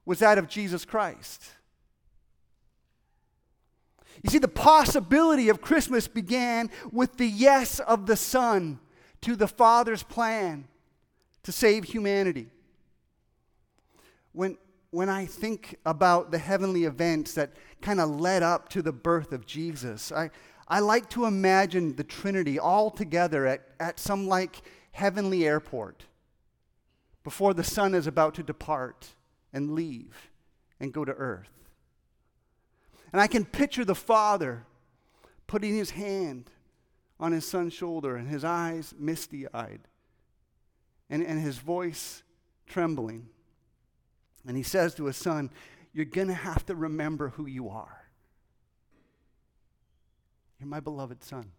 was 0.06 0.20
that 0.20 0.38
of 0.38 0.48
Jesus 0.48 0.86
Christ. 0.86 1.42
You 4.22 4.30
see, 4.30 4.38
the 4.38 4.48
possibility 4.48 5.48
of 5.48 5.60
Christmas 5.60 6.08
began 6.08 6.70
with 6.90 7.18
the 7.18 7.26
yes 7.26 7.78
of 7.80 8.06
the 8.06 8.16
Son 8.16 8.80
to 9.20 9.36
the 9.36 9.46
Father's 9.46 10.02
plan 10.02 10.66
to 11.42 11.52
save 11.52 11.84
humanity. 11.84 12.48
When, 14.32 14.56
when 14.90 15.08
I 15.08 15.26
think 15.26 15.76
about 15.84 16.30
the 16.30 16.38
heavenly 16.38 16.84
events 16.84 17.34
that 17.34 17.52
kind 17.80 18.00
of 18.00 18.08
led 18.08 18.42
up 18.42 18.68
to 18.70 18.82
the 18.82 18.92
birth 18.92 19.32
of 19.32 19.46
Jesus, 19.46 20.10
I, 20.10 20.30
I 20.66 20.80
like 20.80 21.10
to 21.10 21.26
imagine 21.26 21.96
the 21.96 22.04
Trinity 22.04 22.58
all 22.58 22.90
together 22.90 23.46
at, 23.46 23.68
at 23.78 23.98
some 23.98 24.26
like 24.26 24.62
heavenly 24.92 25.46
airport 25.46 26.04
before 27.22 27.52
the 27.52 27.64
Son 27.64 27.94
is 27.94 28.06
about 28.06 28.34
to 28.34 28.42
depart 28.42 29.14
and 29.52 29.74
leave 29.74 30.30
and 30.80 30.92
go 30.92 31.04
to 31.04 31.12
earth. 31.12 31.50
And 33.12 33.20
I 33.20 33.26
can 33.26 33.44
picture 33.44 33.84
the 33.84 33.94
Father 33.94 34.64
putting 35.46 35.74
his 35.74 35.90
hand 35.90 36.50
on 37.20 37.32
his 37.32 37.46
son's 37.46 37.72
shoulder 37.72 38.16
and 38.16 38.28
his 38.28 38.44
eyes 38.44 38.94
misty 38.98 39.46
eyed 39.52 39.80
and, 41.10 41.24
and 41.24 41.40
his 41.40 41.58
voice 41.58 42.22
trembling. 42.66 43.28
And 44.48 44.56
he 44.56 44.62
says 44.62 44.94
to 44.94 45.04
his 45.04 45.16
son, 45.18 45.50
You're 45.92 46.06
going 46.06 46.28
to 46.28 46.34
have 46.34 46.64
to 46.66 46.74
remember 46.74 47.28
who 47.28 47.46
you 47.46 47.68
are. 47.68 48.06
You're 50.58 50.68
my 50.68 50.80
beloved 50.80 51.22
son. 51.22 51.52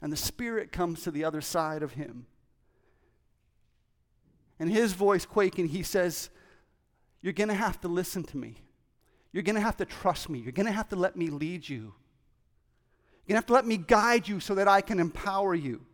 And 0.00 0.12
the 0.12 0.16
Spirit 0.16 0.70
comes 0.70 1.02
to 1.02 1.10
the 1.10 1.24
other 1.24 1.40
side 1.40 1.82
of 1.82 1.94
him. 1.94 2.26
And 4.60 4.70
his 4.70 4.92
voice 4.92 5.26
quaking, 5.26 5.68
he 5.68 5.82
says, 5.82 6.30
You're 7.20 7.32
going 7.32 7.48
to 7.48 7.54
have 7.54 7.80
to 7.80 7.88
listen 7.88 8.22
to 8.24 8.36
me. 8.36 8.62
You're 9.32 9.42
going 9.42 9.56
to 9.56 9.60
have 9.60 9.76
to 9.78 9.84
trust 9.84 10.30
me. 10.30 10.38
You're 10.38 10.52
going 10.52 10.66
to 10.66 10.72
have 10.72 10.88
to 10.90 10.96
let 10.96 11.16
me 11.16 11.26
lead 11.26 11.68
you. 11.68 11.92
You're 13.26 13.34
going 13.34 13.34
to 13.34 13.34
have 13.34 13.46
to 13.46 13.52
let 13.52 13.66
me 13.66 13.78
guide 13.78 14.28
you 14.28 14.38
so 14.38 14.54
that 14.54 14.68
I 14.68 14.80
can 14.80 15.00
empower 15.00 15.56
you. 15.56 15.84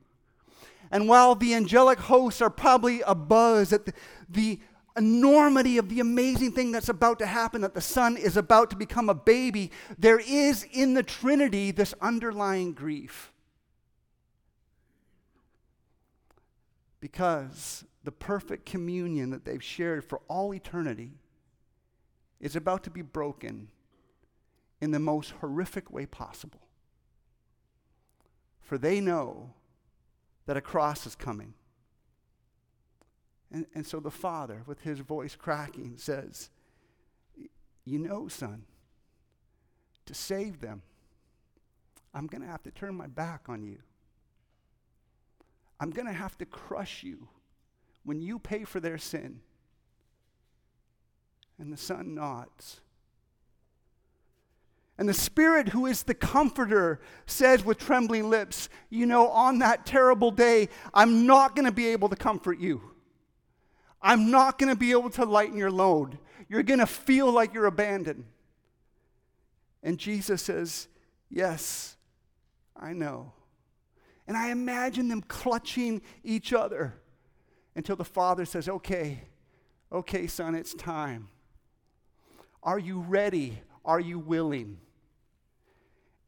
And 0.93 1.09
while 1.09 1.35
the 1.35 1.55
angelic 1.55 1.99
hosts 1.99 2.43
are 2.43 2.51
probably 2.51 2.99
abuzz 2.99 3.73
at 3.73 3.87
the, 3.87 3.95
the 4.29 4.61
enormity 4.95 5.79
of 5.79 5.89
the 5.89 6.01
amazing 6.01 6.53
thing 6.53 6.71
that's 6.71 6.91
about 6.91 7.19
to 7.21 7.27
happen, 7.27 7.63
that 7.63 7.73
the 7.73 7.81
Son 7.81 8.19
is 8.19 8.37
about 8.37 8.69
to 8.71 8.77
become 8.77 9.09
a 9.09 9.15
baby, 9.15 9.73
there 9.99 10.21
is 10.21 10.67
in 10.71 10.93
the 10.93 11.03
Trinity 11.03 11.71
this 11.71 11.95
underlying 12.03 12.75
grief. 12.75 13.33
Because 17.01 17.85
the 18.05 18.13
perfect 18.13 18.67
communion 18.67 19.31
that 19.31 19.47
they've 19.47 19.65
shared 19.65 20.05
for 20.05 20.21
all 20.29 20.53
eternity 20.53 21.13
is 22.39 22.55
about 22.55 22.85
to 22.85 22.91
be 22.91 23.03
broken 23.03 23.69
in 24.83 24.91
the 24.91 24.99
most 24.99 25.31
horrific 25.41 25.91
way 25.91 26.05
possible. 26.05 26.61
For 28.61 28.77
they 28.77 29.01
know 29.01 29.55
that 30.53 30.59
a 30.59 30.61
cross 30.61 31.07
is 31.07 31.15
coming. 31.15 31.55
And, 33.51 33.65
and 33.75 33.87
so 33.87 34.01
the 34.01 34.11
father, 34.11 34.65
with 34.67 34.81
his 34.81 34.99
voice 34.99 35.35
cracking, 35.35 35.95
says, 35.97 36.51
You 37.87 37.99
know, 37.99 38.29
son, 38.29 38.67
to 40.05 40.13
save 40.13 40.61
them, 40.61 40.83
I'm 42.13 42.27
going 42.27 42.43
to 42.43 42.49
have 42.49 42.63
to 42.65 42.71
turn 42.71 42.95
my 42.95 43.07
back 43.07 43.49
on 43.49 43.63
you. 43.63 43.79
I'm 45.81 45.89
going 45.89 46.07
to 46.07 46.13
have 46.13 46.37
to 46.37 46.45
crush 46.45 47.03
you 47.03 47.29
when 48.05 48.21
you 48.21 48.39
pay 48.39 48.65
for 48.65 48.79
their 48.79 48.99
sin. 48.99 49.41
And 51.59 51.73
the 51.73 51.79
son 51.79 52.15
nods. 52.15 52.82
And 55.03 55.09
the 55.09 55.15
Spirit, 55.15 55.71
who 55.71 55.87
is 55.87 56.05
the 56.05 56.15
comforter, 56.15 57.01
says 57.27 57.65
with 57.65 57.77
trembling 57.77 58.31
lips, 58.31 58.69
You 58.89 59.05
know, 59.05 59.31
on 59.31 59.59
that 59.59 59.85
terrible 59.85 60.31
day, 60.31 60.69
I'm 60.95 61.27
not 61.27 61.57
going 61.57 61.65
to 61.65 61.73
be 61.73 61.89
able 61.89 62.09
to 62.11 62.15
comfort 62.15 62.61
you. 62.61 62.81
I'm 64.01 64.31
not 64.31 64.61
going 64.61 64.73
to 64.73 64.79
be 64.79 64.93
able 64.93 65.11
to 65.11 65.25
lighten 65.25 65.57
your 65.57 65.73
load. 65.73 66.19
You're 66.49 66.63
going 66.63 66.79
to 66.79 66.87
feel 66.87 67.33
like 67.33 67.53
you're 67.53 67.67
abandoned. 67.67 68.27
And 69.83 69.99
Jesus 69.99 70.41
says, 70.41 70.87
Yes, 71.29 71.97
I 72.77 72.93
know. 72.93 73.33
And 74.29 74.37
I 74.37 74.51
imagine 74.51 75.09
them 75.09 75.23
clutching 75.23 76.01
each 76.23 76.53
other 76.53 76.95
until 77.75 77.97
the 77.97 78.05
father 78.05 78.45
says, 78.45 78.69
Okay, 78.69 79.23
okay, 79.91 80.29
son, 80.29 80.55
it's 80.55 80.75
time. 80.75 81.29
Are 82.63 82.79
you 82.79 83.01
ready? 83.01 83.59
Are 83.85 83.99
you 83.99 84.21
willing? 84.21 84.79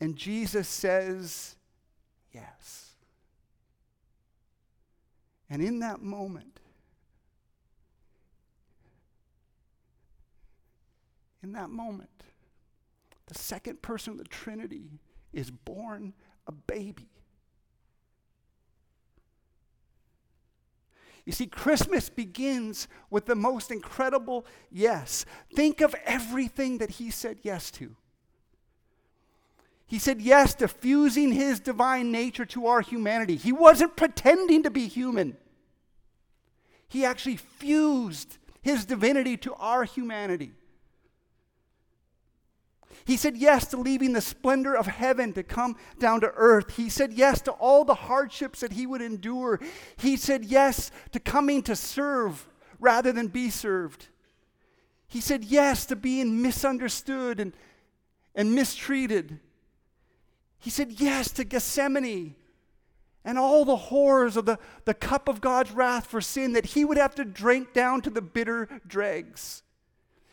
And 0.04 0.16
Jesus 0.16 0.68
says, 0.68 1.56
Yes. 2.30 2.90
And 5.49 5.62
in 5.62 5.78
that 5.78 6.02
moment, 6.02 6.61
in 11.42 11.52
that 11.52 11.70
moment, 11.70 12.11
the 13.28 13.34
second 13.34 13.80
person 13.80 14.12
of 14.12 14.18
the 14.18 14.25
Trinity 14.25 15.00
is 15.32 15.50
born 15.50 16.12
a 16.46 16.52
baby. 16.52 17.08
You 21.25 21.32
see, 21.32 21.46
Christmas 21.46 22.11
begins 22.11 22.88
with 23.08 23.25
the 23.25 23.34
most 23.34 23.70
incredible 23.70 24.44
yes. 24.70 25.25
Think 25.54 25.80
of 25.80 25.94
everything 26.04 26.76
that 26.76 26.90
he 26.90 27.11
said 27.11 27.38
yes 27.42 27.70
to. 27.70 27.96
He 29.87 29.99
said 29.99 30.21
yes 30.21 30.55
to 30.57 30.69
fusing 30.69 31.33
his 31.33 31.61
divine 31.61 32.11
nature 32.11 32.47
to 32.47 32.67
our 32.67 32.81
humanity. 32.81 33.37
He 33.37 33.53
wasn't 33.53 33.97
pretending 33.97 34.62
to 34.62 34.71
be 34.71 34.87
human, 34.87 35.37
he 36.88 37.05
actually 37.05 37.37
fused 37.37 38.38
his 38.62 38.85
divinity 38.85 39.37
to 39.38 39.55
our 39.55 39.85
humanity. 39.85 40.53
He 43.05 43.19
said 43.19 43.37
yes 43.37 43.67
to 43.67 43.76
leaving 43.76 44.14
the 44.14 44.23
splendor 44.23 44.75
of 44.75 44.87
heaven 44.87 45.35
to 45.35 45.43
come 45.43 45.76
down 45.99 46.23
to 46.23 46.33
earth. 46.35 46.76
He 46.76 46.88
said 46.88 47.12
yes 47.12 47.43
to 47.43 47.50
all 47.53 47.85
the 47.85 47.95
hardships 47.95 48.61
that 48.61 48.73
he 48.73 48.87
would 48.87 49.03
endure. 49.03 49.61
He 49.97 50.17
said 50.17 50.45
yes 50.45 50.91
to 51.12 51.21
coming 51.21 51.62
to 51.64 51.76
serve 51.76 52.49
rather 52.81 53.12
than 53.12 53.29
be 53.29 53.50
served. 53.50 54.09
He 55.07 55.21
said 55.21 55.45
yes 55.45 55.85
to 55.87 55.97
being 55.97 56.41
misunderstood 56.41 57.41
and, 57.41 57.53
and 58.35 58.55
mistreated. 58.55 59.38
He 60.64 60.71
said 60.71 60.92
yes 60.92 61.30
to 61.33 61.44
Gethsemane 61.44 62.37
and 63.23 63.38
all 63.38 63.66
the 63.66 63.76
horrors 63.76 64.35
of 64.35 64.47
the, 64.47 64.59
the 64.87 64.94
cup 64.94 65.28
of 65.28 65.42
God's 65.42 65.73
wrath 65.73 66.06
for 66.06 66.23
sin 66.23 66.54
that 66.54 66.64
he 66.64 66.87
would 66.87 66.97
have 66.97 67.14
to 67.16 67.25
drink 67.26 67.75
down 67.75 68.00
to 68.00 68.09
the 68.09 68.23
bitter 68.23 68.80
dregs. 68.87 69.62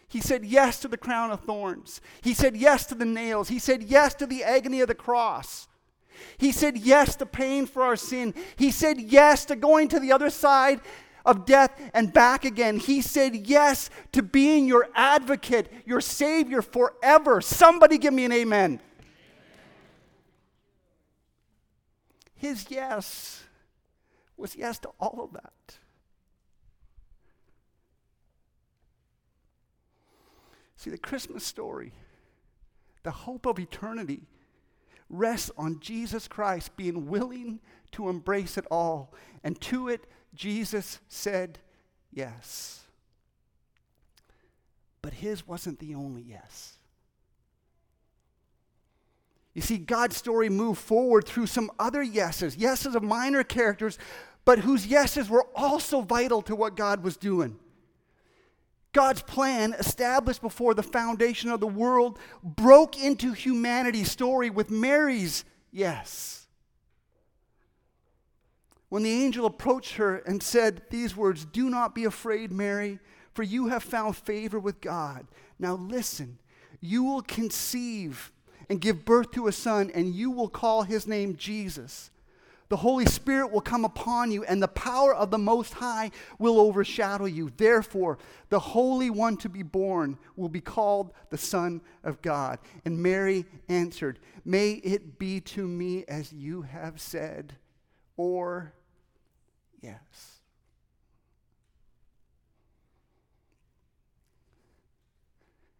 He 0.07 0.21
said 0.21 0.45
yes 0.45 0.79
to 0.79 0.87
the 0.87 0.95
crown 0.95 1.31
of 1.31 1.41
thorns. 1.41 1.99
He 2.21 2.33
said 2.33 2.55
yes 2.55 2.85
to 2.85 2.95
the 2.95 3.03
nails. 3.03 3.49
He 3.49 3.59
said 3.59 3.83
yes 3.83 4.13
to 4.15 4.25
the 4.25 4.41
agony 4.41 4.79
of 4.79 4.87
the 4.87 4.95
cross. 4.95 5.67
He 6.37 6.53
said 6.53 6.77
yes 6.77 7.17
to 7.17 7.25
pain 7.25 7.65
for 7.65 7.83
our 7.83 7.97
sin. 7.97 8.33
He 8.55 8.71
said 8.71 9.01
yes 9.01 9.43
to 9.45 9.57
going 9.57 9.89
to 9.89 9.99
the 9.99 10.13
other 10.13 10.29
side 10.29 10.79
of 11.25 11.45
death 11.45 11.77
and 11.93 12.13
back 12.13 12.45
again. 12.45 12.79
He 12.79 13.01
said 13.01 13.35
yes 13.35 13.89
to 14.13 14.23
being 14.23 14.65
your 14.65 14.87
advocate, 14.95 15.69
your 15.85 15.99
Savior 15.99 16.61
forever. 16.61 17.41
Somebody 17.41 17.97
give 17.97 18.13
me 18.13 18.23
an 18.23 18.31
amen. 18.31 18.79
His 22.41 22.65
yes 22.71 23.43
was 24.35 24.55
yes 24.55 24.79
to 24.79 24.89
all 24.99 25.21
of 25.23 25.33
that. 25.33 25.77
See, 30.75 30.89
the 30.89 30.97
Christmas 30.97 31.45
story, 31.45 31.93
the 33.03 33.11
hope 33.11 33.45
of 33.45 33.59
eternity, 33.59 34.23
rests 35.07 35.51
on 35.55 35.79
Jesus 35.81 36.27
Christ 36.27 36.75
being 36.75 37.05
willing 37.05 37.59
to 37.91 38.09
embrace 38.09 38.57
it 38.57 38.65
all. 38.71 39.13
And 39.43 39.61
to 39.61 39.89
it, 39.89 40.07
Jesus 40.33 40.97
said 41.07 41.59
yes. 42.11 42.85
But 45.03 45.13
his 45.13 45.45
wasn't 45.45 45.77
the 45.77 45.93
only 45.93 46.23
yes. 46.23 46.79
You 49.53 49.61
see, 49.61 49.77
God's 49.77 50.15
story 50.15 50.49
moved 50.49 50.79
forward 50.79 51.25
through 51.25 51.47
some 51.47 51.71
other 51.77 52.01
yeses, 52.01 52.55
yeses 52.55 52.95
of 52.95 53.03
minor 53.03 53.43
characters, 53.43 53.97
but 54.45 54.59
whose 54.59 54.87
yeses 54.87 55.29
were 55.29 55.45
also 55.55 56.01
vital 56.01 56.41
to 56.43 56.55
what 56.55 56.75
God 56.75 57.03
was 57.03 57.17
doing. 57.17 57.57
God's 58.93 59.21
plan, 59.21 59.73
established 59.73 60.41
before 60.41 60.73
the 60.73 60.83
foundation 60.83 61.49
of 61.49 61.59
the 61.59 61.67
world, 61.67 62.19
broke 62.43 63.01
into 63.01 63.31
humanity's 63.31 64.11
story 64.11 64.49
with 64.49 64.69
Mary's 64.69 65.45
yes. 65.71 66.47
When 68.89 69.03
the 69.03 69.23
angel 69.23 69.45
approached 69.45 69.95
her 69.95 70.17
and 70.17 70.43
said 70.43 70.81
these 70.89 71.15
words, 71.15 71.45
Do 71.45 71.69
not 71.69 71.95
be 71.95 72.03
afraid, 72.03 72.51
Mary, 72.51 72.99
for 73.33 73.43
you 73.43 73.67
have 73.67 73.83
found 73.83 74.17
favor 74.17 74.59
with 74.59 74.81
God. 74.81 75.25
Now 75.57 75.75
listen, 75.75 76.39
you 76.81 77.03
will 77.03 77.21
conceive 77.21 78.33
and 78.69 78.81
give 78.81 79.05
birth 79.05 79.31
to 79.31 79.47
a 79.47 79.51
son, 79.51 79.91
and 79.93 80.13
you 80.13 80.31
will 80.31 80.49
call 80.49 80.83
his 80.83 81.07
name 81.07 81.35
Jesus 81.35 82.11
the 82.71 82.77
Holy 82.77 83.05
Spirit 83.05 83.51
will 83.51 83.59
come 83.59 83.83
upon 83.83 84.31
you, 84.31 84.45
and 84.45 84.63
the 84.63 84.67
power 84.69 85.13
of 85.13 85.29
the 85.29 85.37
Most 85.37 85.73
High 85.73 86.09
will 86.39 86.57
overshadow 86.57 87.25
you. 87.25 87.51
Therefore, 87.57 88.17
the 88.47 88.59
Holy 88.59 89.09
One 89.09 89.35
to 89.37 89.49
be 89.49 89.61
born 89.61 90.17
will 90.37 90.47
be 90.47 90.61
called 90.61 91.11
the 91.31 91.37
Son 91.37 91.81
of 92.05 92.21
God. 92.21 92.59
And 92.85 93.03
Mary 93.03 93.45
answered, 93.67 94.19
May 94.45 94.75
it 94.75 95.19
be 95.19 95.41
to 95.41 95.67
me 95.67 96.05
as 96.07 96.31
you 96.31 96.61
have 96.61 97.01
said, 97.01 97.57
or 98.15 98.71
yes. 99.81 100.39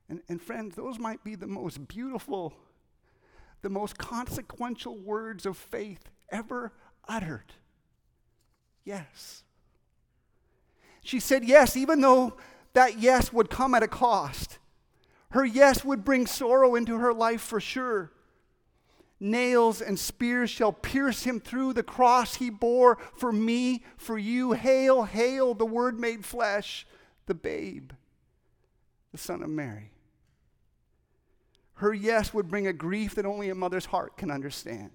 And, 0.10 0.22
and 0.28 0.42
friends, 0.42 0.76
those 0.76 1.00
might 1.00 1.24
be 1.24 1.36
the 1.36 1.48
most 1.48 1.88
beautiful, 1.88 2.54
the 3.62 3.70
most 3.70 3.98
consequential 3.98 4.98
words 4.98 5.46
of 5.46 5.58
faith 5.58 6.10
ever 6.30 6.72
uttered. 7.08 7.54
Yes. 8.84 9.44
She 11.04 11.20
said 11.20 11.44
yes, 11.44 11.76
even 11.76 12.02
though 12.02 12.38
that 12.74 13.00
yes 13.00 13.34
would 13.34 13.50
come 13.50 13.76
at 13.76 13.84
a 13.84 13.88
cost. 13.88 14.58
Her 15.32 15.46
yes 15.46 15.86
would 15.86 16.04
bring 16.04 16.28
sorrow 16.28 16.76
into 16.76 16.98
her 16.98 17.14
life 17.14 17.42
for 17.42 17.60
sure. 17.60 18.12
Nails 19.20 19.82
and 19.82 20.00
spears 20.00 20.50
shall 20.50 20.74
pierce 20.74 21.24
him 21.24 21.40
through 21.40 21.74
the 21.74 21.84
cross 21.84 22.36
he 22.36 22.50
bore 22.50 22.98
for 23.16 23.32
me, 23.32 23.84
for 23.96 24.18
you. 24.18 24.54
Hail, 24.54 25.04
hail, 25.04 25.54
the 25.54 25.66
Word 25.66 26.00
made 26.00 26.26
flesh, 26.26 26.88
the 27.28 27.36
babe, 27.36 27.92
the 29.12 29.20
Son 29.20 29.44
of 29.44 29.50
Mary. 29.50 29.91
Her 31.82 31.96
yes 31.96 32.32
would 32.32 32.48
bring 32.48 32.68
a 32.68 32.74
grief 32.74 33.16
that 33.16 33.26
only 33.26 33.50
a 33.50 33.56
mother's 33.56 33.88
heart 33.88 34.16
can 34.16 34.30
understand. 34.30 34.92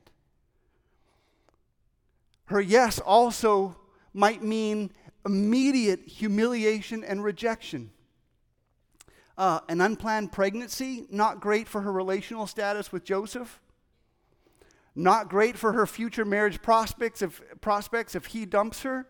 Her 2.44 2.60
yes 2.60 3.00
also 3.00 3.76
might 4.14 4.40
mean 4.40 4.92
immediate 5.24 6.02
humiliation 6.06 7.02
and 7.02 7.24
rejection. 7.24 7.90
Uh, 9.36 9.58
an 9.68 9.80
unplanned 9.80 10.30
pregnancy, 10.30 11.08
not 11.10 11.40
great 11.40 11.66
for 11.66 11.80
her 11.80 11.90
relational 11.90 12.46
status 12.46 12.92
with 12.92 13.02
Joseph. 13.02 13.60
Not 14.94 15.28
great 15.28 15.58
for 15.58 15.72
her 15.72 15.88
future 15.88 16.24
marriage 16.24 16.62
prospects 16.62 17.20
if, 17.20 17.42
prospects 17.60 18.14
if 18.14 18.26
he 18.26 18.46
dumps 18.46 18.82
her. 18.82 19.08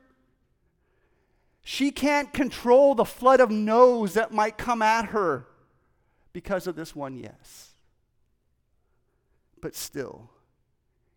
She 1.62 1.90
can't 1.90 2.32
control 2.32 2.94
the 2.94 3.04
flood 3.04 3.40
of 3.40 3.50
no's 3.50 4.14
that 4.14 4.32
might 4.32 4.56
come 4.56 4.80
at 4.80 5.08
her 5.08 5.46
because 6.36 6.66
of 6.66 6.76
this 6.76 6.94
one 6.94 7.16
yes. 7.16 7.70
But 9.62 9.74
still, 9.74 10.28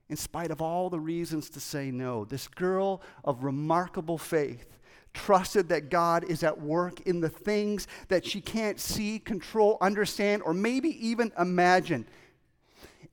in 0.08 0.15
spite 0.15 0.49
of 0.49 0.62
all 0.62 0.89
the 0.89 1.01
reasons 1.01 1.49
to 1.49 1.60
say 1.60 1.91
no. 1.91 2.23
This 2.23 2.47
girl 2.47 3.01
of 3.25 3.43
remarkable 3.43 4.17
faith 4.17 4.79
trusted 5.13 5.67
that 5.67 5.89
God 5.89 6.23
is 6.23 6.41
at 6.41 6.62
work 6.62 7.01
in 7.01 7.19
the 7.19 7.27
things 7.27 7.86
that 8.08 8.25
she 8.25 8.39
can't 8.39 8.79
see, 8.79 9.19
control, 9.19 9.77
understand, 9.82 10.41
or 10.43 10.53
maybe 10.53 10.88
even 11.05 11.34
imagine. 11.38 12.08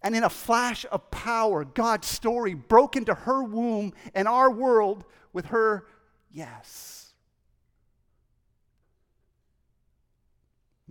And 0.00 0.14
in 0.14 0.22
a 0.22 0.30
flash 0.30 0.86
of 0.92 1.10
power, 1.10 1.64
God's 1.64 2.06
story 2.06 2.54
broke 2.54 2.94
into 2.94 3.14
her 3.14 3.42
womb 3.42 3.94
and 4.14 4.28
our 4.28 4.48
world 4.48 5.04
with 5.32 5.46
her 5.46 5.88
yes. 6.30 7.14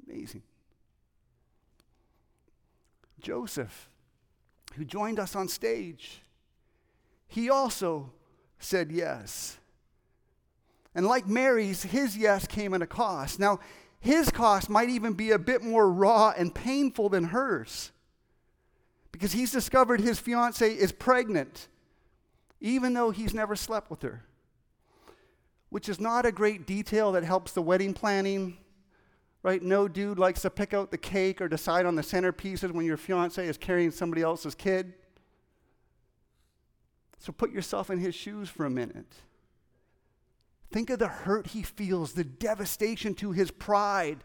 Amazing. 0.05 0.43
Joseph 3.25 3.89
who 4.75 4.85
joined 4.85 5.19
us 5.19 5.35
on 5.35 5.47
stage, 5.47 6.21
he 7.27 7.49
also 7.49 8.11
said 8.59 8.91
yes. 8.91 9.57
And 10.93 11.07
like 11.07 11.27
Mary's, 11.27 11.81
his 11.81 12.15
yes 12.15 12.45
came 12.45 12.75
at 12.75 12.83
a 12.83 12.87
cost. 12.87 13.39
Now, 13.39 13.59
his 13.99 14.29
cost 14.29 14.69
might 14.69 14.89
even 14.89 15.13
be 15.13 15.31
a 15.31 15.39
bit 15.39 15.63
more 15.63 15.91
raw 15.91 16.33
and 16.37 16.53
painful 16.53 17.09
than 17.09 17.25
hers 17.25 17.91
because 19.11 19.31
he's 19.31 19.51
discovered 19.51 20.01
his 20.01 20.19
fiancee 20.19 20.65
is 20.65 20.91
pregnant, 20.91 21.67
even 22.61 22.93
though 22.93 23.09
he's 23.09 23.33
never 23.33 23.55
slept 23.55 23.89
with 23.89 24.03
her, 24.03 24.23
which 25.69 25.89
is 25.89 25.99
not 25.99 26.27
a 26.27 26.31
great 26.31 26.67
detail 26.67 27.13
that 27.13 27.23
helps 27.23 27.53
the 27.53 27.61
wedding 27.63 27.95
planning 27.95 28.57
right? 29.45 29.61
No 29.61 29.87
dude 29.87 30.17
likes 30.17 30.41
to 30.41 30.49
pick 30.49 30.73
out 30.73 30.89
the 30.89 30.97
cake 30.97 31.39
or 31.39 31.47
decide 31.47 31.85
on 31.85 31.93
the 31.93 32.01
centerpieces 32.01 32.71
when 32.71 32.83
your 32.83 32.97
fiance 32.97 33.45
is 33.45 33.59
carrying 33.59 33.91
somebody 33.91 34.23
else's 34.23 34.55
kid. 34.55 34.95
So 37.19 37.31
put 37.31 37.51
yourself 37.51 37.91
in 37.91 37.99
his 37.99 38.15
shoes 38.15 38.49
for 38.49 38.65
a 38.65 38.71
minute. 38.71 39.13
Think 40.71 40.89
of 40.89 40.97
the 40.97 41.07
hurt 41.07 41.45
he 41.45 41.61
feels, 41.61 42.13
the 42.13 42.23
devastation 42.23 43.13
to 43.15 43.33
his 43.33 43.51
pride, 43.51 44.23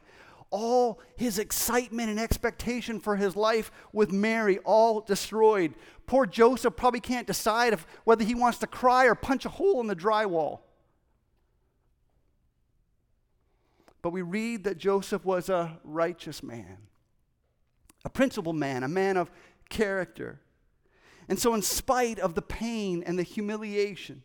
all 0.48 1.00
his 1.16 1.38
excitement 1.38 2.08
and 2.08 2.18
expectation 2.18 2.98
for 2.98 3.16
his 3.16 3.36
life 3.36 3.70
with 3.92 4.10
Mary, 4.10 4.56
all 4.60 5.02
destroyed. 5.02 5.74
Poor 6.06 6.24
Joseph 6.24 6.76
probably 6.76 7.00
can't 7.00 7.26
decide 7.26 7.74
if, 7.74 7.86
whether 8.04 8.24
he 8.24 8.34
wants 8.34 8.56
to 8.60 8.66
cry 8.66 9.04
or 9.04 9.14
punch 9.14 9.44
a 9.44 9.50
hole 9.50 9.82
in 9.82 9.86
the 9.86 9.94
drywall. 9.94 10.60
But 14.02 14.10
we 14.10 14.22
read 14.22 14.64
that 14.64 14.78
Joseph 14.78 15.24
was 15.24 15.48
a 15.48 15.78
righteous 15.84 16.42
man, 16.42 16.78
a 18.04 18.10
principled 18.10 18.56
man, 18.56 18.82
a 18.82 18.88
man 18.88 19.16
of 19.16 19.30
character. 19.68 20.40
And 21.28 21.38
so, 21.38 21.54
in 21.54 21.62
spite 21.62 22.18
of 22.18 22.34
the 22.34 22.42
pain 22.42 23.02
and 23.06 23.18
the 23.18 23.22
humiliation, 23.22 24.22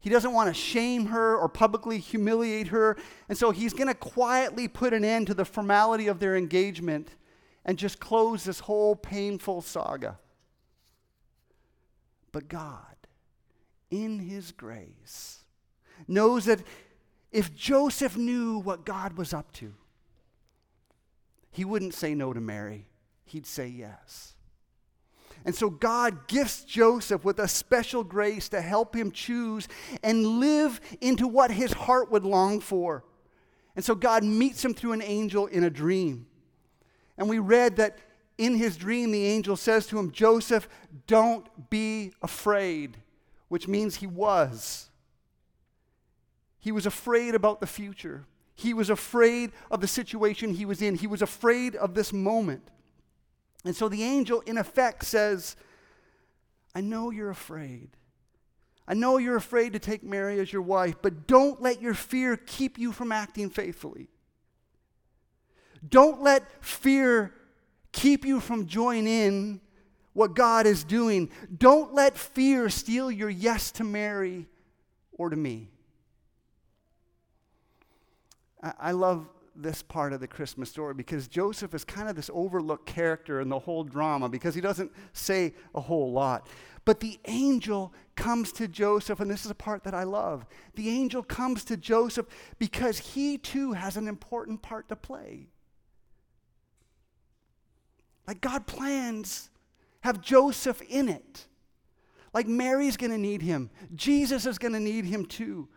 he 0.00 0.10
doesn't 0.10 0.32
want 0.32 0.48
to 0.48 0.54
shame 0.54 1.06
her 1.06 1.36
or 1.36 1.48
publicly 1.48 1.98
humiliate 1.98 2.68
her. 2.68 2.96
And 3.28 3.38
so, 3.38 3.50
he's 3.50 3.72
going 3.72 3.88
to 3.88 3.94
quietly 3.94 4.68
put 4.68 4.94
an 4.94 5.04
end 5.04 5.28
to 5.28 5.34
the 5.34 5.44
formality 5.44 6.08
of 6.08 6.18
their 6.18 6.34
engagement 6.34 7.10
and 7.64 7.78
just 7.78 8.00
close 8.00 8.42
this 8.44 8.60
whole 8.60 8.96
painful 8.96 9.60
saga. 9.60 10.18
But 12.32 12.48
God, 12.48 12.96
in 13.90 14.18
his 14.18 14.52
grace, 14.52 15.44
knows 16.08 16.46
that 16.46 16.62
if 17.32 17.54
Joseph 17.54 18.16
knew 18.16 18.58
what 18.58 18.84
God 18.84 19.16
was 19.16 19.32
up 19.32 19.50
to, 19.54 19.72
he 21.50 21.64
wouldn't 21.64 21.94
say 21.94 22.14
no 22.14 22.32
to 22.32 22.40
Mary, 22.40 22.86
he'd 23.24 23.46
say 23.46 23.66
yes. 23.66 24.34
And 25.44 25.54
so 25.54 25.70
God 25.70 26.28
gifts 26.28 26.64
Joseph 26.64 27.24
with 27.24 27.38
a 27.38 27.48
special 27.48 28.04
grace 28.04 28.48
to 28.50 28.60
help 28.60 28.94
him 28.94 29.10
choose 29.10 29.66
and 30.02 30.38
live 30.38 30.80
into 31.00 31.26
what 31.26 31.50
his 31.50 31.72
heart 31.72 32.10
would 32.12 32.24
long 32.24 32.60
for. 32.60 33.04
And 33.74 33.84
so 33.84 33.94
God 33.94 34.22
meets 34.22 34.64
him 34.64 34.72
through 34.72 34.92
an 34.92 35.02
angel 35.02 35.46
in 35.46 35.64
a 35.64 35.70
dream. 35.70 36.26
And 37.18 37.28
we 37.28 37.38
read 37.38 37.76
that 37.76 37.98
in 38.38 38.54
his 38.54 38.76
dream, 38.76 39.10
the 39.10 39.26
angel 39.26 39.56
says 39.56 39.86
to 39.88 39.98
him, 39.98 40.12
Joseph, 40.12 40.68
don't 41.06 41.70
be 41.70 42.12
afraid, 42.22 42.98
which 43.48 43.66
means 43.66 43.96
he 43.96 44.06
was. 44.06 44.90
He 46.62 46.72
was 46.72 46.86
afraid 46.86 47.34
about 47.34 47.60
the 47.60 47.66
future. 47.66 48.24
He 48.54 48.72
was 48.72 48.88
afraid 48.88 49.50
of 49.68 49.80
the 49.80 49.88
situation 49.88 50.54
he 50.54 50.64
was 50.64 50.80
in. 50.80 50.94
He 50.94 51.08
was 51.08 51.20
afraid 51.20 51.74
of 51.74 51.94
this 51.94 52.12
moment. 52.12 52.62
And 53.64 53.74
so 53.74 53.88
the 53.88 54.04
angel, 54.04 54.40
in 54.46 54.56
effect, 54.56 55.04
says, 55.04 55.56
I 56.72 56.80
know 56.80 57.10
you're 57.10 57.30
afraid. 57.30 57.90
I 58.86 58.94
know 58.94 59.18
you're 59.18 59.36
afraid 59.36 59.72
to 59.72 59.80
take 59.80 60.04
Mary 60.04 60.38
as 60.38 60.52
your 60.52 60.62
wife, 60.62 60.94
but 61.02 61.26
don't 61.26 61.60
let 61.60 61.82
your 61.82 61.94
fear 61.94 62.36
keep 62.36 62.78
you 62.78 62.92
from 62.92 63.10
acting 63.10 63.50
faithfully. 63.50 64.08
Don't 65.88 66.22
let 66.22 66.64
fear 66.64 67.34
keep 67.90 68.24
you 68.24 68.38
from 68.38 68.66
joining 68.66 69.08
in 69.08 69.60
what 70.12 70.36
God 70.36 70.66
is 70.66 70.84
doing. 70.84 71.28
Don't 71.58 71.92
let 71.92 72.16
fear 72.16 72.68
steal 72.68 73.10
your 73.10 73.30
yes 73.30 73.72
to 73.72 73.84
Mary 73.84 74.46
or 75.10 75.28
to 75.28 75.36
me. 75.36 75.71
I, 78.62 78.92
love 78.92 79.28
this 79.56 79.82
part 79.82 80.12
of 80.12 80.20
the 80.20 80.28
Christmas 80.28 80.70
story 80.70 80.94
because 80.94 81.26
Joseph 81.26 81.74
is 81.74 81.84
kind 81.84 82.08
of 82.08 82.14
this 82.16 82.30
overlooked 82.32 82.86
character 82.86 83.40
in 83.40 83.48
the 83.48 83.58
whole 83.58 83.82
drama 83.82 84.28
because 84.28 84.54
he 84.54 84.60
doesn't 84.60 84.92
say 85.12 85.54
a 85.74 85.80
whole 85.80 86.12
lot. 86.12 86.46
But 86.84 87.00
the 87.00 87.18
angel 87.26 87.92
comes 88.16 88.52
to 88.52 88.66
Joseph, 88.66 89.20
and 89.20 89.30
this 89.30 89.44
is 89.44 89.50
a 89.50 89.54
part 89.54 89.84
that 89.84 89.94
I 89.94 90.02
love. 90.04 90.46
The 90.74 90.88
angel 90.88 91.22
comes 91.22 91.64
to 91.66 91.76
Joseph 91.76 92.26
because 92.58 92.98
he 92.98 93.38
too 93.38 93.72
has 93.72 93.96
an 93.96 94.08
important 94.08 94.62
part 94.62 94.88
to 94.88 94.96
play. 94.96 95.48
Like 98.26 98.40
God 98.40 98.66
plans 98.66 99.50
have 100.00 100.20
Joseph 100.20 100.82
in 100.82 101.08
it. 101.08 101.46
Like 102.34 102.48
Mary's 102.48 102.96
going 102.96 103.12
to 103.12 103.18
need 103.18 103.42
him, 103.42 103.70
Jesus 103.94 104.46
is 104.46 104.58
going 104.58 104.72
to 104.72 104.80
need 104.80 105.04
him 105.04 105.26
too. 105.26 105.68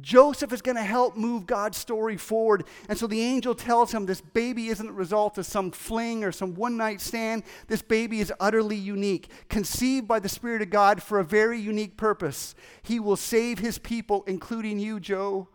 Joseph 0.00 0.52
is 0.52 0.62
going 0.62 0.76
to 0.76 0.82
help 0.82 1.16
move 1.16 1.46
God's 1.46 1.78
story 1.78 2.16
forward. 2.16 2.64
And 2.88 2.98
so 2.98 3.06
the 3.06 3.20
angel 3.20 3.54
tells 3.54 3.92
him 3.92 4.06
this 4.06 4.20
baby 4.20 4.68
isn't 4.68 4.88
a 4.88 4.92
result 4.92 5.38
of 5.38 5.46
some 5.46 5.70
fling 5.70 6.24
or 6.24 6.32
some 6.32 6.54
one 6.54 6.76
night 6.76 7.00
stand. 7.00 7.42
This 7.66 7.82
baby 7.82 8.20
is 8.20 8.32
utterly 8.38 8.76
unique, 8.76 9.30
conceived 9.48 10.06
by 10.06 10.18
the 10.18 10.28
Spirit 10.28 10.62
of 10.62 10.70
God 10.70 11.02
for 11.02 11.18
a 11.18 11.24
very 11.24 11.58
unique 11.58 11.96
purpose. 11.96 12.54
He 12.82 13.00
will 13.00 13.16
save 13.16 13.58
his 13.58 13.78
people, 13.78 14.24
including 14.26 14.78
you, 14.78 15.00
Joe, 15.00 15.48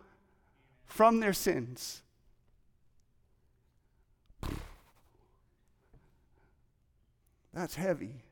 from 0.85 1.19
their 1.19 1.33
sins. 1.33 2.01
That's 7.53 7.75
heavy. 7.75 8.23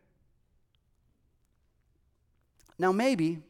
Now, 2.80 2.92
maybe 2.92 3.44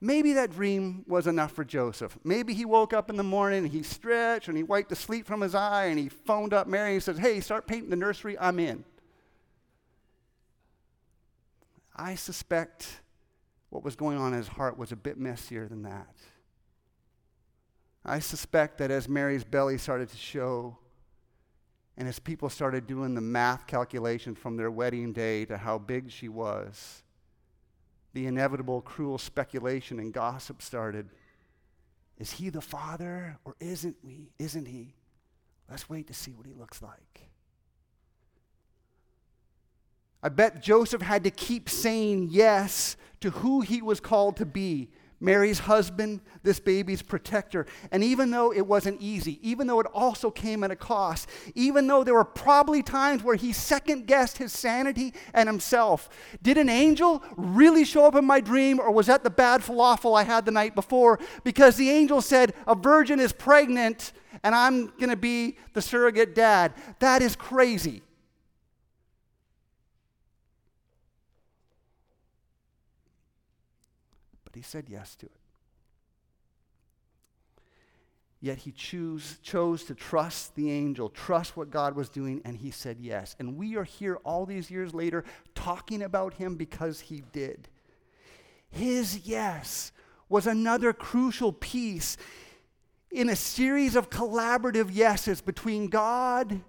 Maybe 0.00 0.34
that 0.34 0.50
dream 0.50 1.04
was 1.06 1.26
enough 1.26 1.52
for 1.52 1.64
Joseph. 1.64 2.18
Maybe 2.24 2.52
he 2.52 2.64
woke 2.64 2.92
up 2.92 3.08
in 3.08 3.16
the 3.16 3.22
morning 3.22 3.64
and 3.64 3.72
he 3.72 3.82
stretched 3.82 4.48
and 4.48 4.56
he 4.56 4.62
wiped 4.62 4.90
the 4.90 4.96
sleep 4.96 5.26
from 5.26 5.40
his 5.40 5.54
eye 5.54 5.86
and 5.86 5.98
he 5.98 6.08
phoned 6.08 6.52
up 6.52 6.66
Mary 6.66 6.94
and 6.94 7.02
said, 7.02 7.18
Hey, 7.18 7.40
start 7.40 7.66
painting 7.66 7.90
the 7.90 7.96
nursery, 7.96 8.38
I'm 8.38 8.58
in. 8.58 8.84
I 11.96 12.16
suspect 12.16 13.00
what 13.70 13.84
was 13.84 13.96
going 13.96 14.18
on 14.18 14.32
in 14.32 14.38
his 14.38 14.48
heart 14.48 14.76
was 14.76 14.92
a 14.92 14.96
bit 14.96 15.18
messier 15.18 15.68
than 15.68 15.82
that. 15.82 16.14
I 18.04 18.18
suspect 18.18 18.78
that 18.78 18.90
as 18.90 19.08
Mary's 19.08 19.44
belly 19.44 19.78
started 19.78 20.10
to 20.10 20.16
show, 20.16 20.78
and 21.96 22.06
as 22.06 22.18
people 22.18 22.50
started 22.50 22.86
doing 22.86 23.14
the 23.14 23.20
math 23.20 23.66
calculation 23.66 24.34
from 24.34 24.56
their 24.56 24.70
wedding 24.70 25.12
day 25.12 25.44
to 25.46 25.56
how 25.56 25.78
big 25.78 26.10
she 26.10 26.28
was, 26.28 27.02
the 28.14 28.26
inevitable 28.26 28.80
cruel 28.80 29.18
speculation 29.18 29.98
and 29.98 30.12
gossip 30.12 30.62
started. 30.62 31.10
Is 32.16 32.32
he 32.32 32.48
the 32.48 32.60
father 32.60 33.38
or 33.44 33.56
isn't 33.60 33.96
we? 34.02 34.30
Isn't 34.38 34.66
he? 34.66 34.94
Let's 35.68 35.90
wait 35.90 36.06
to 36.06 36.14
see 36.14 36.32
what 36.32 36.46
he 36.46 36.54
looks 36.54 36.80
like. 36.80 37.28
I 40.22 40.28
bet 40.30 40.62
Joseph 40.62 41.02
had 41.02 41.24
to 41.24 41.30
keep 41.30 41.68
saying 41.68 42.28
yes 42.30 42.96
to 43.20 43.30
who 43.30 43.60
he 43.60 43.82
was 43.82 44.00
called 44.00 44.36
to 44.38 44.46
be 44.46 44.90
Mary's 45.24 45.60
husband, 45.60 46.20
this 46.42 46.60
baby's 46.60 47.02
protector. 47.02 47.66
And 47.90 48.04
even 48.04 48.30
though 48.30 48.52
it 48.52 48.66
wasn't 48.66 49.00
easy, 49.00 49.38
even 49.42 49.66
though 49.66 49.80
it 49.80 49.86
also 49.94 50.30
came 50.30 50.62
at 50.62 50.70
a 50.70 50.76
cost, 50.76 51.28
even 51.54 51.86
though 51.86 52.04
there 52.04 52.14
were 52.14 52.24
probably 52.24 52.82
times 52.82 53.22
where 53.22 53.36
he 53.36 53.52
second 53.52 54.06
guessed 54.06 54.38
his 54.38 54.52
sanity 54.52 55.14
and 55.32 55.48
himself, 55.48 56.08
did 56.42 56.58
an 56.58 56.68
angel 56.68 57.24
really 57.36 57.84
show 57.84 58.04
up 58.06 58.14
in 58.14 58.24
my 58.24 58.40
dream, 58.40 58.78
or 58.78 58.90
was 58.90 59.06
that 59.06 59.24
the 59.24 59.30
bad 59.30 59.62
falafel 59.62 60.18
I 60.18 60.24
had 60.24 60.44
the 60.44 60.50
night 60.50 60.74
before? 60.74 61.18
Because 61.42 61.76
the 61.76 61.90
angel 61.90 62.20
said, 62.20 62.54
A 62.66 62.74
virgin 62.74 63.18
is 63.18 63.32
pregnant 63.32 64.12
and 64.42 64.54
I'm 64.54 64.86
going 64.86 65.10
to 65.10 65.16
be 65.16 65.56
the 65.72 65.82
surrogate 65.82 66.34
dad. 66.34 66.74
That 66.98 67.22
is 67.22 67.36
crazy. 67.36 68.02
He 74.54 74.62
said 74.62 74.86
yes 74.88 75.14
to 75.16 75.26
it. 75.26 75.32
Yet 78.40 78.58
he 78.58 78.72
choose, 78.72 79.38
chose 79.42 79.84
to 79.84 79.94
trust 79.94 80.54
the 80.54 80.70
angel, 80.70 81.08
trust 81.08 81.56
what 81.56 81.70
God 81.70 81.96
was 81.96 82.10
doing, 82.10 82.42
and 82.44 82.58
he 82.58 82.70
said 82.70 82.98
yes. 83.00 83.34
And 83.38 83.56
we 83.56 83.76
are 83.76 83.84
here 83.84 84.16
all 84.16 84.44
these 84.44 84.70
years 84.70 84.92
later 84.92 85.24
talking 85.54 86.02
about 86.02 86.34
him 86.34 86.56
because 86.56 87.00
he 87.00 87.22
did. 87.32 87.68
His 88.68 89.26
yes 89.26 89.92
was 90.28 90.46
another 90.46 90.92
crucial 90.92 91.54
piece 91.54 92.18
in 93.10 93.30
a 93.30 93.36
series 93.36 93.96
of 93.96 94.10
collaborative 94.10 94.94
yeses 94.94 95.40
between 95.40 95.86
God 95.86 96.60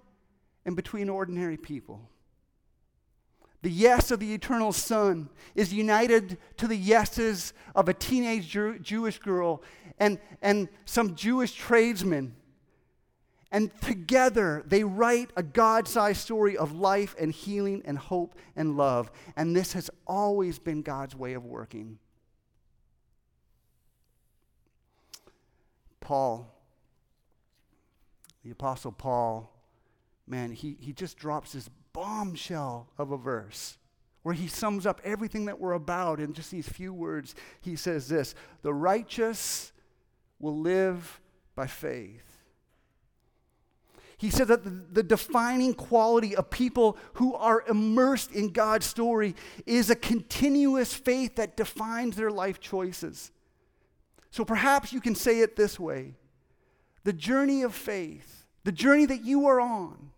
and 0.64 0.76
between 0.76 1.10
ordinary 1.10 1.58
people. 1.58 2.08
The 3.62 3.70
yes 3.70 4.10
of 4.10 4.20
the 4.20 4.32
eternal 4.32 4.72
Son 4.72 5.28
is 5.54 5.72
united 5.72 6.38
to 6.58 6.68
the 6.68 6.76
yeses 6.76 7.52
of 7.74 7.88
a 7.88 7.94
teenage 7.94 8.48
Jew- 8.48 8.78
Jewish 8.78 9.18
girl 9.18 9.62
and, 9.98 10.18
and 10.42 10.68
some 10.84 11.14
Jewish 11.14 11.52
tradesmen. 11.52 12.36
And 13.50 13.70
together 13.80 14.62
they 14.66 14.84
write 14.84 15.30
a 15.36 15.42
God 15.42 15.88
sized 15.88 16.20
story 16.20 16.56
of 16.56 16.72
life 16.72 17.14
and 17.18 17.32
healing 17.32 17.82
and 17.84 17.96
hope 17.96 18.34
and 18.54 18.76
love. 18.76 19.10
And 19.36 19.56
this 19.56 19.72
has 19.72 19.90
always 20.06 20.58
been 20.58 20.82
God's 20.82 21.16
way 21.16 21.32
of 21.32 21.44
working. 21.44 21.98
Paul, 26.00 26.54
the 28.44 28.50
Apostle 28.50 28.92
Paul, 28.92 29.55
man, 30.26 30.52
he, 30.52 30.76
he 30.80 30.92
just 30.92 31.16
drops 31.16 31.52
this 31.52 31.68
bombshell 31.92 32.88
of 32.98 33.10
a 33.10 33.16
verse 33.16 33.78
where 34.22 34.34
he 34.34 34.48
sums 34.48 34.86
up 34.86 35.00
everything 35.04 35.44
that 35.44 35.60
we're 35.60 35.72
about 35.72 36.18
in 36.18 36.32
just 36.32 36.50
these 36.50 36.68
few 36.68 36.92
words. 36.92 37.34
He 37.60 37.76
says 37.76 38.08
this 38.08 38.34
The 38.62 38.74
righteous 38.74 39.72
will 40.40 40.58
live 40.58 41.20
by 41.54 41.66
faith. 41.66 42.22
He 44.18 44.30
said 44.30 44.48
that 44.48 44.64
the, 44.64 44.70
the, 44.70 45.02
defining 45.02 45.74
quality 45.74 46.34
of 46.34 46.48
people 46.48 46.96
who 47.14 47.34
are 47.34 47.62
immersed 47.68 48.32
in 48.32 48.50
God's 48.50 48.86
story 48.86 49.36
is 49.66 49.90
a 49.90 49.94
continuous 49.94 50.94
faith 50.94 51.36
that 51.36 51.56
defines 51.56 52.16
their 52.16 52.30
life 52.30 52.58
choices. 52.58 53.30
So 54.30 54.44
perhaps 54.44 54.92
you 54.92 55.00
can 55.00 55.14
say 55.14 55.40
it 55.40 55.54
this 55.54 55.78
way 55.78 56.14
the 57.04 57.12
journey 57.12 57.62
of 57.62 57.74
faith, 57.74 58.44
the 58.64 58.72
journey 58.72 59.06
that 59.06 59.24
you 59.24 59.46
are 59.46 59.60
on, 59.60 60.10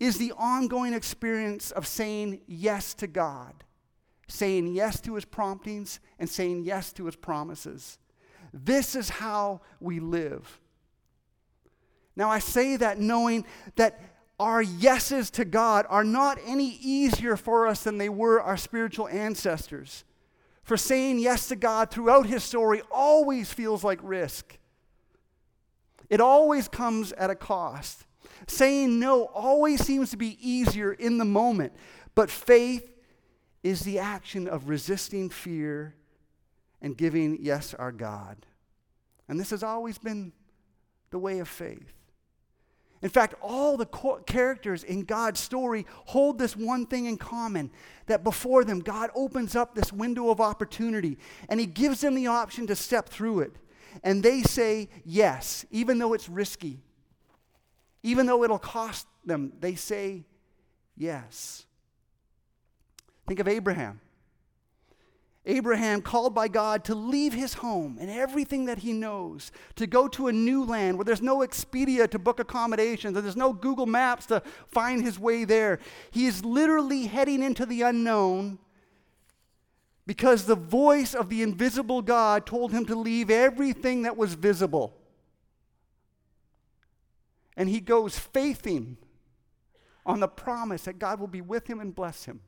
is 0.00 0.18
the 0.18 0.32
ongoing 0.32 0.92
experience 0.92 1.70
of 1.70 1.86
saying 1.86 2.40
yes 2.46 2.94
to 2.94 3.06
God, 3.06 3.64
saying 4.28 4.68
yes 4.68 5.00
to 5.02 5.14
his 5.14 5.24
promptings, 5.24 6.00
and 6.18 6.28
saying 6.28 6.64
yes 6.64 6.92
to 6.94 7.06
his 7.06 7.16
promises. 7.16 7.98
This 8.52 8.94
is 8.94 9.08
how 9.08 9.60
we 9.80 10.00
live. 10.00 10.60
Now, 12.16 12.30
I 12.30 12.38
say 12.38 12.76
that 12.76 12.98
knowing 12.98 13.44
that 13.76 14.00
our 14.38 14.62
yeses 14.62 15.30
to 15.30 15.44
God 15.44 15.86
are 15.88 16.04
not 16.04 16.38
any 16.44 16.78
easier 16.80 17.36
for 17.36 17.66
us 17.66 17.84
than 17.84 17.98
they 17.98 18.08
were 18.08 18.40
our 18.40 18.56
spiritual 18.56 19.08
ancestors. 19.08 20.04
For 20.62 20.76
saying 20.76 21.18
yes 21.18 21.48
to 21.48 21.56
God 21.56 21.90
throughout 21.90 22.26
his 22.26 22.42
story 22.42 22.82
always 22.90 23.52
feels 23.52 23.84
like 23.84 24.00
risk. 24.02 24.58
It 26.08 26.20
always 26.20 26.68
comes 26.68 27.12
at 27.12 27.30
a 27.30 27.34
cost. 27.34 28.06
Saying 28.46 28.98
no 28.98 29.24
always 29.26 29.84
seems 29.84 30.10
to 30.10 30.16
be 30.16 30.38
easier 30.40 30.92
in 30.92 31.18
the 31.18 31.24
moment, 31.24 31.72
but 32.14 32.30
faith 32.30 32.90
is 33.62 33.80
the 33.80 33.98
action 33.98 34.46
of 34.46 34.68
resisting 34.68 35.30
fear 35.30 35.94
and 36.82 36.96
giving 36.96 37.38
yes 37.40 37.74
our 37.74 37.92
God. 37.92 38.44
And 39.28 39.40
this 39.40 39.50
has 39.50 39.62
always 39.62 39.96
been 39.96 40.32
the 41.10 41.18
way 41.18 41.38
of 41.38 41.48
faith. 41.48 41.92
In 43.00 43.10
fact, 43.10 43.34
all 43.42 43.76
the 43.76 43.86
characters 44.26 44.82
in 44.82 45.04
God's 45.04 45.38
story 45.38 45.86
hold 46.06 46.38
this 46.38 46.56
one 46.56 46.86
thing 46.86 47.04
in 47.04 47.18
common 47.18 47.70
that 48.06 48.24
before 48.24 48.64
them, 48.64 48.80
God 48.80 49.10
opens 49.14 49.54
up 49.54 49.74
this 49.74 49.92
window 49.92 50.30
of 50.30 50.40
opportunity 50.40 51.18
and 51.48 51.60
He 51.60 51.66
gives 51.66 52.00
them 52.00 52.14
the 52.14 52.26
option 52.28 52.66
to 52.66 52.76
step 52.76 53.08
through 53.08 53.40
it. 53.40 53.52
and 54.02 54.22
they 54.22 54.42
say 54.42 54.88
yes, 55.04 55.64
even 55.70 55.98
though 55.98 56.14
it's 56.14 56.28
risky, 56.28 56.80
even 58.04 58.26
though 58.26 58.44
it'll 58.44 58.58
cost 58.58 59.08
them, 59.24 59.54
they 59.58 59.74
say 59.74 60.24
yes. 60.94 61.64
Think 63.26 63.40
of 63.40 63.48
Abraham. 63.48 64.00
Abraham, 65.46 66.02
called 66.02 66.34
by 66.34 66.48
God 66.48 66.84
to 66.84 66.94
leave 66.94 67.32
his 67.32 67.54
home 67.54 67.96
and 67.98 68.10
everything 68.10 68.66
that 68.66 68.78
he 68.78 68.92
knows, 68.92 69.50
to 69.76 69.86
go 69.86 70.06
to 70.08 70.28
a 70.28 70.32
new 70.32 70.64
land 70.64 70.98
where 70.98 71.04
there's 71.04 71.22
no 71.22 71.38
Expedia 71.38 72.08
to 72.10 72.18
book 72.18 72.40
accommodations 72.40 73.16
and 73.16 73.24
there's 73.24 73.36
no 73.36 73.54
Google 73.54 73.86
Maps 73.86 74.26
to 74.26 74.42
find 74.68 75.02
his 75.02 75.18
way 75.18 75.44
there. 75.44 75.80
He 76.10 76.26
is 76.26 76.44
literally 76.44 77.06
heading 77.06 77.42
into 77.42 77.64
the 77.64 77.82
unknown 77.82 78.58
because 80.06 80.44
the 80.44 80.56
voice 80.56 81.14
of 81.14 81.30
the 81.30 81.42
invisible 81.42 82.02
God 82.02 82.44
told 82.44 82.70
him 82.72 82.84
to 82.84 82.94
leave 82.94 83.30
everything 83.30 84.02
that 84.02 84.18
was 84.18 84.34
visible. 84.34 84.94
And 87.56 87.68
he 87.68 87.80
goes 87.80 88.18
faithing 88.18 88.96
on 90.06 90.20
the 90.20 90.28
promise 90.28 90.82
that 90.82 90.98
God 90.98 91.20
will 91.20 91.28
be 91.28 91.40
with 91.40 91.66
him 91.66 91.80
and 91.80 91.94
bless 91.94 92.24
him. 92.24 92.40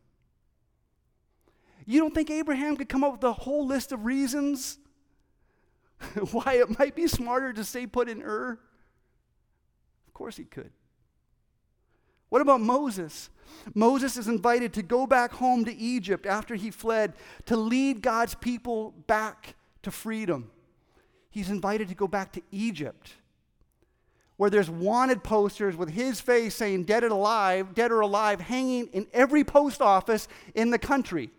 You 1.87 2.01
don't 2.01 2.15
think 2.15 2.31
Abraham 2.31 2.77
could 2.77 2.89
come 2.89 3.05
up 3.05 3.13
with 3.13 3.25
a 3.25 3.33
whole 3.33 3.67
list 3.67 3.93
of 3.93 4.05
reasons 4.05 4.79
why 6.33 6.55
it 6.55 6.79
might 6.79 6.95
be 6.95 7.07
smarter 7.07 7.53
to 7.53 7.65
stay 7.65 7.87
put 7.87 8.09
in 8.09 8.23
Ur? 8.23 8.59
Of 10.09 10.15
course 10.15 10.37
he 10.37 10.45
could. 10.45 10.71
What 12.29 12.43
about 12.43 12.61
Moses? 12.61 13.31
Moses 13.75 14.17
is 14.17 14.27
invited 14.27 14.73
to 14.75 14.83
go 14.83 15.07
back 15.07 15.33
home 15.33 15.65
to 15.65 15.75
Egypt 15.75 16.27
after 16.27 16.57
he 16.57 16.71
fled 16.71 17.15
to 17.47 17.57
lead 17.57 18.03
God's 18.03 18.35
people 18.35 18.93
back 19.07 19.55
to 19.83 19.93
freedom. 19.93 20.51
He's 21.31 21.51
invited 21.51 21.89
to 21.89 21.95
go 21.95 22.09
back 22.09 22.33
to 22.33 22.43
Egypt 22.51 23.13
where 24.37 24.51
there's 24.51 24.69
wanted 24.71 25.23
posters 25.23 25.77
with 25.77 25.91
his 25.91 26.21
face 26.21 26.55
saying 26.55 26.85
dead 26.85 27.05
or 27.05 27.09
alive, 27.09 27.75
dead 27.75 27.91
or 27.91 28.01
alive 28.01 28.41
hanging 28.41 28.87
in 28.89 29.07
every 29.13 29.45
post 29.45 29.81
office 29.81 30.29
in 30.55 30.71
the 30.71 30.79
country. 30.79 31.31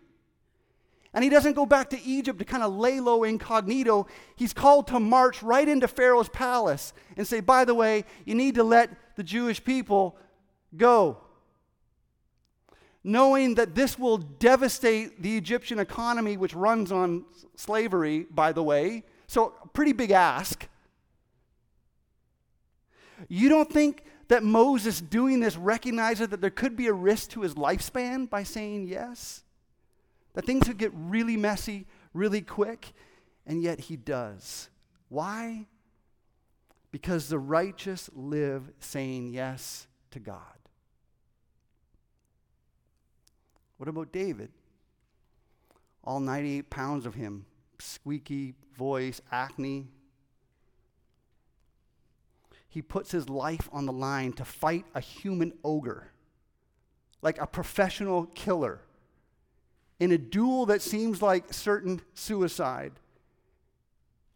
And 1.14 1.24
he 1.24 1.30
doesn't 1.30 1.54
go 1.54 1.64
back 1.64 1.90
to 1.90 2.02
Egypt 2.02 2.38
to 2.38 2.44
kind 2.44 2.62
of 2.62 2.74
lay 2.74 3.00
low 3.00 3.24
incognito. 3.24 4.06
He's 4.36 4.52
called 4.52 4.88
to 4.88 5.00
march 5.00 5.42
right 5.42 5.66
into 5.66 5.88
Pharaoh's 5.88 6.28
palace 6.28 6.92
and 7.16 7.26
say, 7.26 7.40
by 7.40 7.64
the 7.64 7.74
way, 7.74 8.04
you 8.24 8.34
need 8.34 8.56
to 8.56 8.62
let 8.62 8.90
the 9.16 9.22
Jewish 9.22 9.62
people 9.62 10.16
go. 10.76 11.18
Knowing 13.02 13.54
that 13.54 13.74
this 13.74 13.98
will 13.98 14.18
devastate 14.18 15.22
the 15.22 15.36
Egyptian 15.36 15.78
economy, 15.78 16.36
which 16.36 16.54
runs 16.54 16.92
on 16.92 17.24
slavery, 17.54 18.26
by 18.30 18.52
the 18.52 18.62
way. 18.62 19.02
So, 19.28 19.54
pretty 19.72 19.92
big 19.92 20.10
ask. 20.10 20.68
You 23.28 23.48
don't 23.48 23.72
think 23.72 24.04
that 24.28 24.44
Moses 24.44 25.00
doing 25.00 25.40
this 25.40 25.56
recognizes 25.56 26.28
that 26.28 26.40
there 26.40 26.50
could 26.50 26.76
be 26.76 26.86
a 26.86 26.92
risk 26.92 27.30
to 27.30 27.40
his 27.40 27.54
lifespan 27.54 28.30
by 28.30 28.42
saying 28.42 28.86
yes? 28.86 29.42
That 30.34 30.44
things 30.44 30.66
could 30.66 30.78
get 30.78 30.92
really 30.94 31.36
messy 31.36 31.86
really 32.12 32.42
quick, 32.42 32.92
and 33.46 33.62
yet 33.62 33.80
he 33.80 33.96
does. 33.96 34.68
Why? 35.08 35.66
Because 36.90 37.28
the 37.28 37.38
righteous 37.38 38.08
live 38.14 38.70
saying 38.80 39.32
yes 39.32 39.86
to 40.10 40.20
God. 40.20 40.40
What 43.78 43.88
about 43.88 44.12
David? 44.12 44.50
All 46.02 46.20
98 46.20 46.70
pounds 46.70 47.06
of 47.06 47.14
him, 47.14 47.46
squeaky 47.78 48.54
voice, 48.76 49.20
acne. 49.30 49.88
He 52.78 52.82
puts 52.82 53.10
his 53.10 53.28
life 53.28 53.68
on 53.72 53.86
the 53.86 53.92
line 53.92 54.32
to 54.34 54.44
fight 54.44 54.84
a 54.94 55.00
human 55.00 55.52
ogre, 55.64 56.12
like 57.22 57.40
a 57.40 57.46
professional 57.48 58.26
killer 58.26 58.82
in 59.98 60.12
a 60.12 60.16
duel 60.16 60.64
that 60.66 60.80
seems 60.80 61.20
like 61.20 61.52
certain 61.52 62.00
suicide. 62.14 62.92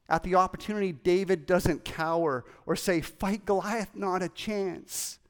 At 0.09 0.24
the 0.24 0.35
opportunity, 0.35 0.90
David 0.90 1.46
doesn't 1.46 1.85
cower 1.85 2.44
or 2.66 2.74
say, 2.74 3.00
Fight 3.00 3.44
Goliath, 3.46 3.94
not 3.94 4.22
a 4.22 4.28
chance. 4.28 5.20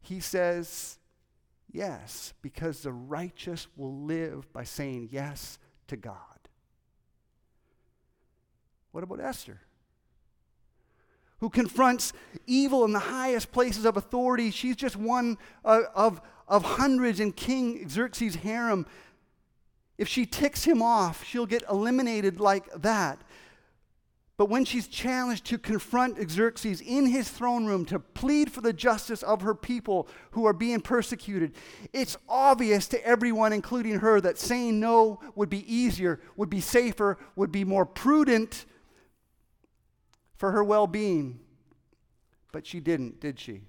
He 0.00 0.18
says, 0.18 0.98
Yes, 1.70 2.34
because 2.42 2.80
the 2.80 2.90
righteous 2.90 3.68
will 3.76 3.94
live 3.94 4.52
by 4.52 4.64
saying 4.64 5.10
yes 5.12 5.60
to 5.86 5.96
God. 5.96 6.16
What 8.90 9.04
about 9.04 9.20
Esther? 9.20 9.60
Who 11.40 11.50
confronts 11.50 12.12
evil 12.46 12.84
in 12.84 12.92
the 12.92 12.98
highest 12.98 13.52
places 13.52 13.84
of 13.84 13.96
authority. 13.96 14.50
She's 14.50 14.76
just 14.76 14.96
one 14.96 15.36
uh, 15.64 15.82
of, 15.94 16.20
of 16.48 16.64
hundreds 16.64 17.20
in 17.20 17.32
King 17.32 17.88
Xerxes' 17.88 18.36
harem 18.36 18.86
if 19.96 20.08
she 20.08 20.26
ticks 20.26 20.64
him 20.64 20.82
off, 20.82 21.24
she'll 21.24 21.46
get 21.46 21.62
eliminated 21.70 22.40
like 22.40 22.68
that. 22.74 23.20
But 24.36 24.48
when 24.48 24.64
she's 24.64 24.88
challenged 24.88 25.44
to 25.46 25.58
confront 25.58 26.28
Xerxes 26.28 26.80
in 26.80 27.06
his 27.06 27.28
throne 27.28 27.66
room 27.66 27.84
to 27.84 28.00
plead 28.00 28.50
for 28.50 28.60
the 28.60 28.72
justice 28.72 29.22
of 29.22 29.42
her 29.42 29.54
people 29.54 30.08
who 30.32 30.44
are 30.44 30.52
being 30.52 30.80
persecuted, 30.80 31.52
it's 31.92 32.16
obvious 32.28 32.88
to 32.88 33.06
everyone, 33.06 33.52
including 33.52 34.00
her, 34.00 34.20
that 34.20 34.38
saying 34.38 34.80
no 34.80 35.20
would 35.36 35.50
be 35.50 35.72
easier, 35.72 36.20
would 36.36 36.50
be 36.50 36.60
safer, 36.60 37.16
would 37.36 37.52
be 37.52 37.62
more 37.62 37.86
prudent 37.86 38.64
for 40.36 40.52
her 40.52 40.62
well 40.62 40.86
being. 40.86 41.40
But 42.52 42.66
she 42.66 42.80
didn't, 42.80 43.20
did 43.20 43.40
she? 43.40 43.62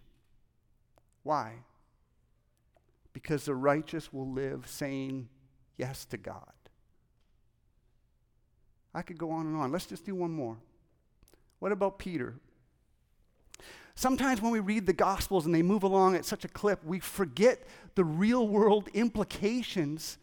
Why? 1.23 1.53
Because 3.13 3.45
the 3.45 3.55
righteous 3.55 4.13
will 4.13 4.29
live 4.29 4.67
saying 4.67 5.29
yes 5.77 6.05
to 6.05 6.17
God. 6.17 6.51
I 8.93 9.01
could 9.01 9.17
go 9.17 9.31
on 9.31 9.47
and 9.47 9.57
on. 9.57 9.71
Let's 9.71 9.87
just 9.87 10.05
do 10.05 10.15
one 10.15 10.31
more. 10.31 10.57
What 11.59 11.71
about 11.71 11.99
Peter? 11.99 12.35
Sometimes 13.95 14.41
when 14.41 14.51
we 14.51 14.59
read 14.59 14.85
the 14.85 14.93
Gospels 14.93 15.45
and 15.45 15.55
they 15.55 15.61
move 15.61 15.83
along 15.83 16.15
at 16.15 16.25
such 16.25 16.45
a 16.45 16.49
clip, 16.49 16.83
we 16.83 16.99
forget 16.99 17.65
the 17.95 18.03
real 18.03 18.47
world 18.47 18.89
implications 18.93 20.17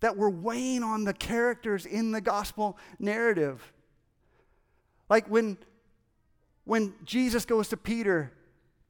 that 0.00 0.16
were 0.16 0.30
weighing 0.30 0.82
on 0.82 1.04
the 1.04 1.12
characters 1.12 1.84
in 1.84 2.12
the 2.12 2.20
Gospel 2.20 2.78
narrative. 2.98 3.72
Like 5.10 5.28
when, 5.28 5.58
when 6.70 6.94
Jesus 7.04 7.44
goes 7.44 7.68
to 7.68 7.76
Peter 7.76 8.32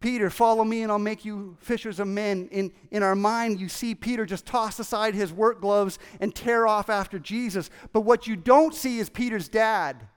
Peter, 0.01 0.31
follow 0.31 0.65
me 0.65 0.83
and 0.83 0.91
I'll 0.91 0.99
make 0.99 1.27
you 1.27 1.59
fishers 1.61 2.01
of 2.01 2.09
men. 2.09 2.49
In, 2.51 2.73
in 2.91 3.03
our 3.03 3.15
mind, 3.15 3.61
you 3.61 3.69
see 3.69 3.95
Peter 3.95 4.25
just 4.25 4.47
toss 4.47 4.79
aside 4.79 5.15
his 5.15 5.31
work 5.31 5.61
gloves 5.61 5.99
and 6.21 6.35
tear 6.35 6.67
off 6.67 6.89
after 6.89 7.19
Jesus. 7.19 7.69
But 7.93 8.01
what 8.01 8.27
you 8.27 8.35
don't 8.35 8.75
see 8.75 8.99
is 8.99 9.11
Peter's 9.11 9.51
dad 9.51 10.09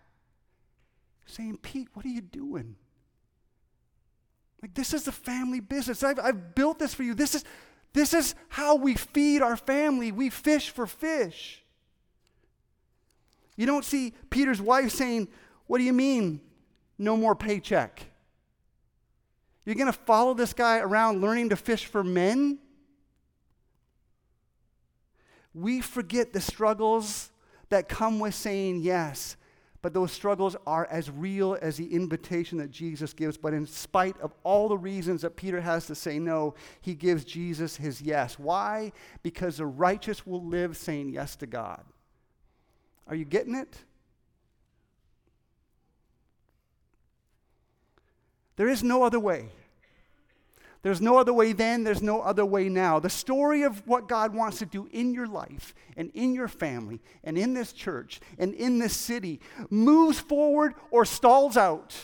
saying, 1.26 1.58
Pete, 1.58 1.90
what 1.94 2.06
are 2.06 2.10
you 2.10 2.22
doing? 2.22 2.78
Like, 4.62 4.74
this 4.74 4.94
is 4.94 5.04
the 5.04 5.12
family 5.12 5.60
business. 5.60 6.02
I've, 6.02 6.20
I've 6.20 6.56
built 6.56 6.80
this 6.80 6.94
for 6.94 7.04
you. 7.04 7.14
This 7.14 7.36
is, 7.36 7.44
this 7.92 8.14
is 8.14 8.36
how 8.48 8.78
we 8.78 8.96
feed 8.96 9.42
our 9.42 9.58
family. 9.58 10.14
We 10.14 10.30
fish 10.30 10.70
for 10.70 10.88
fish. 10.88 11.62
You 13.58 13.66
don't 13.66 13.84
see 13.84 14.14
Peter's 14.30 14.62
wife 14.62 14.92
saying, 14.92 15.28
What 15.68 15.80
do 15.80 15.84
you 15.84 15.92
mean, 15.92 16.40
no 16.98 17.18
more 17.18 17.36
paycheck? 17.36 18.06
You're 19.66 19.76
going 19.76 19.92
to 19.92 19.94
follow 19.94 20.34
this 20.34 20.54
guy 20.54 20.80
around 20.80 21.22
learning 21.22 21.50
to 21.50 21.56
fish 21.56 21.86
for 21.86 22.04
men? 22.04 22.60
We 25.54 25.82
forget 25.82 26.34
the 26.34 26.42
struggles 26.42 27.32
that 27.70 27.88
come 27.88 28.20
with 28.20 28.36
saying 28.36 28.82
yes, 28.82 29.38
but 29.82 29.94
those 29.94 30.12
struggles 30.12 30.56
are 30.66 30.88
as 30.90 31.10
real 31.10 31.58
as 31.62 31.78
the 31.78 31.94
invitation 31.94 32.58
that 32.58 32.72
Jesus 32.72 33.14
gives. 33.14 33.38
But 33.38 33.54
in 33.54 33.66
spite 33.66 34.20
of 34.20 34.34
all 34.44 34.68
the 34.68 34.78
reasons 34.78 35.22
that 35.22 35.36
Peter 35.36 35.62
has 35.62 35.86
to 35.88 35.96
say 35.96 36.20
no, 36.20 36.56
he 36.82 36.96
gives 36.96 37.24
Jesus 37.26 37.76
his 37.76 38.02
yes. 38.02 38.40
Why? 38.40 38.92
Because 39.22 39.58
the 39.58 39.66
righteous 39.66 40.26
will 40.26 40.44
live 40.44 40.76
saying 40.78 41.10
yes 41.10 41.36
to 41.38 41.46
God. 41.46 41.84
Are 43.08 43.16
you 43.16 43.26
getting 43.26 43.56
it? 43.56 43.78
There 48.56 48.70
is 48.70 48.84
no 48.84 49.04
other 49.04 49.20
way. 49.20 49.50
There's 50.82 51.00
no 51.00 51.18
other 51.18 51.34
way 51.34 51.54
then, 51.54 51.86
there's 51.86 52.02
no 52.02 52.20
other 52.20 52.46
way 52.46 52.68
now. 52.68 53.00
The 53.00 53.10
story 53.10 53.64
of 53.64 53.88
what 53.88 54.10
God 54.10 54.36
wants 54.36 54.60
to 54.60 54.66
do 54.66 54.90
in 54.92 55.14
your 55.14 55.28
life 55.28 55.74
and 55.96 56.12
in 56.14 56.36
your 56.36 56.50
family 56.50 57.00
and 57.24 57.38
in 57.38 57.54
this 57.54 57.72
church 57.72 58.20
and 58.38 58.54
in 58.54 58.80
this 58.80 58.94
city 58.94 59.40
moves 59.70 60.20
forward 60.20 60.74
or 60.92 61.06
stalls 61.06 61.56
out, 61.56 61.96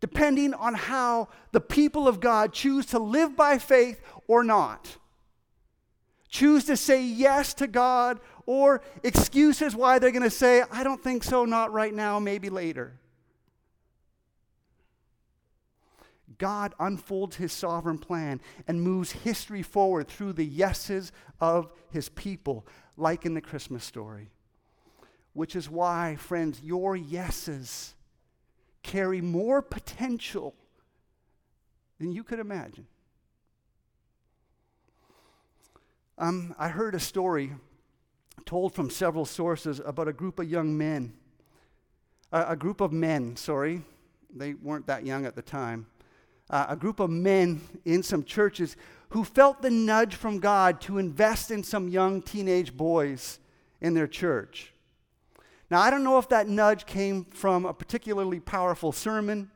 depending 0.00 0.54
on 0.54 0.74
how 0.74 1.26
the 1.50 1.60
people 1.60 2.06
of 2.06 2.20
God 2.20 2.52
choose 2.52 2.86
to 2.86 3.00
live 3.00 3.34
by 3.34 3.58
faith 3.58 4.00
or 4.28 4.44
not. 4.44 4.96
choose 6.28 6.64
to 6.64 6.76
say 6.76 7.02
yes 7.02 7.54
to 7.54 7.66
God, 7.66 8.20
or 8.44 8.82
excuses 9.02 9.74
why 9.74 9.98
they're 9.98 10.12
going 10.12 10.22
to 10.22 10.30
say, 10.30 10.62
I 10.70 10.84
don't 10.84 11.02
think 11.02 11.24
so, 11.24 11.44
not 11.44 11.72
right 11.72 11.94
now, 11.94 12.18
maybe 12.18 12.50
later. 12.50 13.00
God 16.38 16.74
unfolds 16.78 17.36
his 17.36 17.52
sovereign 17.52 17.98
plan 17.98 18.40
and 18.66 18.82
moves 18.82 19.12
history 19.12 19.62
forward 19.62 20.08
through 20.08 20.34
the 20.34 20.44
yeses 20.44 21.12
of 21.40 21.72
his 21.90 22.08
people, 22.08 22.66
like 22.96 23.24
in 23.24 23.34
the 23.34 23.40
Christmas 23.40 23.84
story. 23.84 24.30
Which 25.32 25.54
is 25.54 25.70
why, 25.70 26.16
friends, 26.16 26.60
your 26.62 26.96
yeses 26.96 27.94
carry 28.82 29.20
more 29.20 29.62
potential 29.62 30.54
than 31.98 32.12
you 32.12 32.22
could 32.22 32.38
imagine. 32.38 32.86
Um, 36.18 36.54
I 36.58 36.68
heard 36.68 36.94
a 36.94 37.00
story 37.00 37.52
told 38.46 38.74
from 38.74 38.88
several 38.88 39.24
sources 39.24 39.80
about 39.84 40.08
a 40.08 40.12
group 40.12 40.38
of 40.38 40.48
young 40.48 40.76
men. 40.76 41.12
Uh, 42.32 42.46
a 42.48 42.56
group 42.56 42.80
of 42.80 42.92
men, 42.92 43.36
sorry, 43.36 43.82
they 44.34 44.54
weren't 44.54 44.86
that 44.86 45.04
young 45.04 45.26
at 45.26 45.34
the 45.34 45.42
time. 45.42 45.86
Uh, 46.48 46.66
a 46.68 46.76
group 46.76 47.00
of 47.00 47.10
men 47.10 47.60
in 47.84 48.02
some 48.02 48.22
churches 48.22 48.76
who 49.10 49.24
felt 49.24 49.62
the 49.62 49.70
nudge 49.70 50.14
from 50.14 50.38
God 50.38 50.80
to 50.82 50.98
invest 50.98 51.50
in 51.50 51.64
some 51.64 51.88
young 51.88 52.22
teenage 52.22 52.76
boys 52.76 53.38
in 53.80 53.94
their 53.94 54.06
church. 54.06 54.72
Now, 55.70 55.80
I 55.80 55.90
don't 55.90 56.04
know 56.04 56.18
if 56.18 56.28
that 56.28 56.48
nudge 56.48 56.86
came 56.86 57.24
from 57.24 57.66
a 57.66 57.74
particularly 57.74 58.38
powerful 58.38 58.92
sermon 58.92 59.50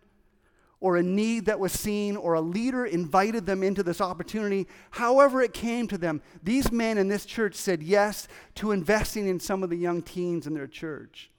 or 0.81 0.97
a 0.97 1.03
need 1.03 1.47
that 1.47 1.61
was 1.61 1.73
seen 1.73 2.17
or 2.17 2.35
a 2.35 2.41
leader 2.41 2.87
invited 2.87 3.47
them 3.47 3.63
into 3.63 3.83
this 3.83 4.01
opportunity. 4.01 4.67
However, 4.91 5.43
it 5.43 5.53
came 5.53 5.87
to 5.89 5.99
them, 5.99 6.23
these 6.43 6.73
men 6.73 6.99
in 6.99 7.09
this 7.09 7.27
church 7.27 7.55
said 7.55 7.83
yes 7.83 8.27
to 8.57 8.73
investing 8.73 9.29
in 9.29 9.39
some 9.39 9.63
of 9.63 9.71
the 9.71 9.77
young 9.77 10.03
teens 10.03 10.47
in 10.47 10.55
their 10.55 10.67
church. 10.67 11.30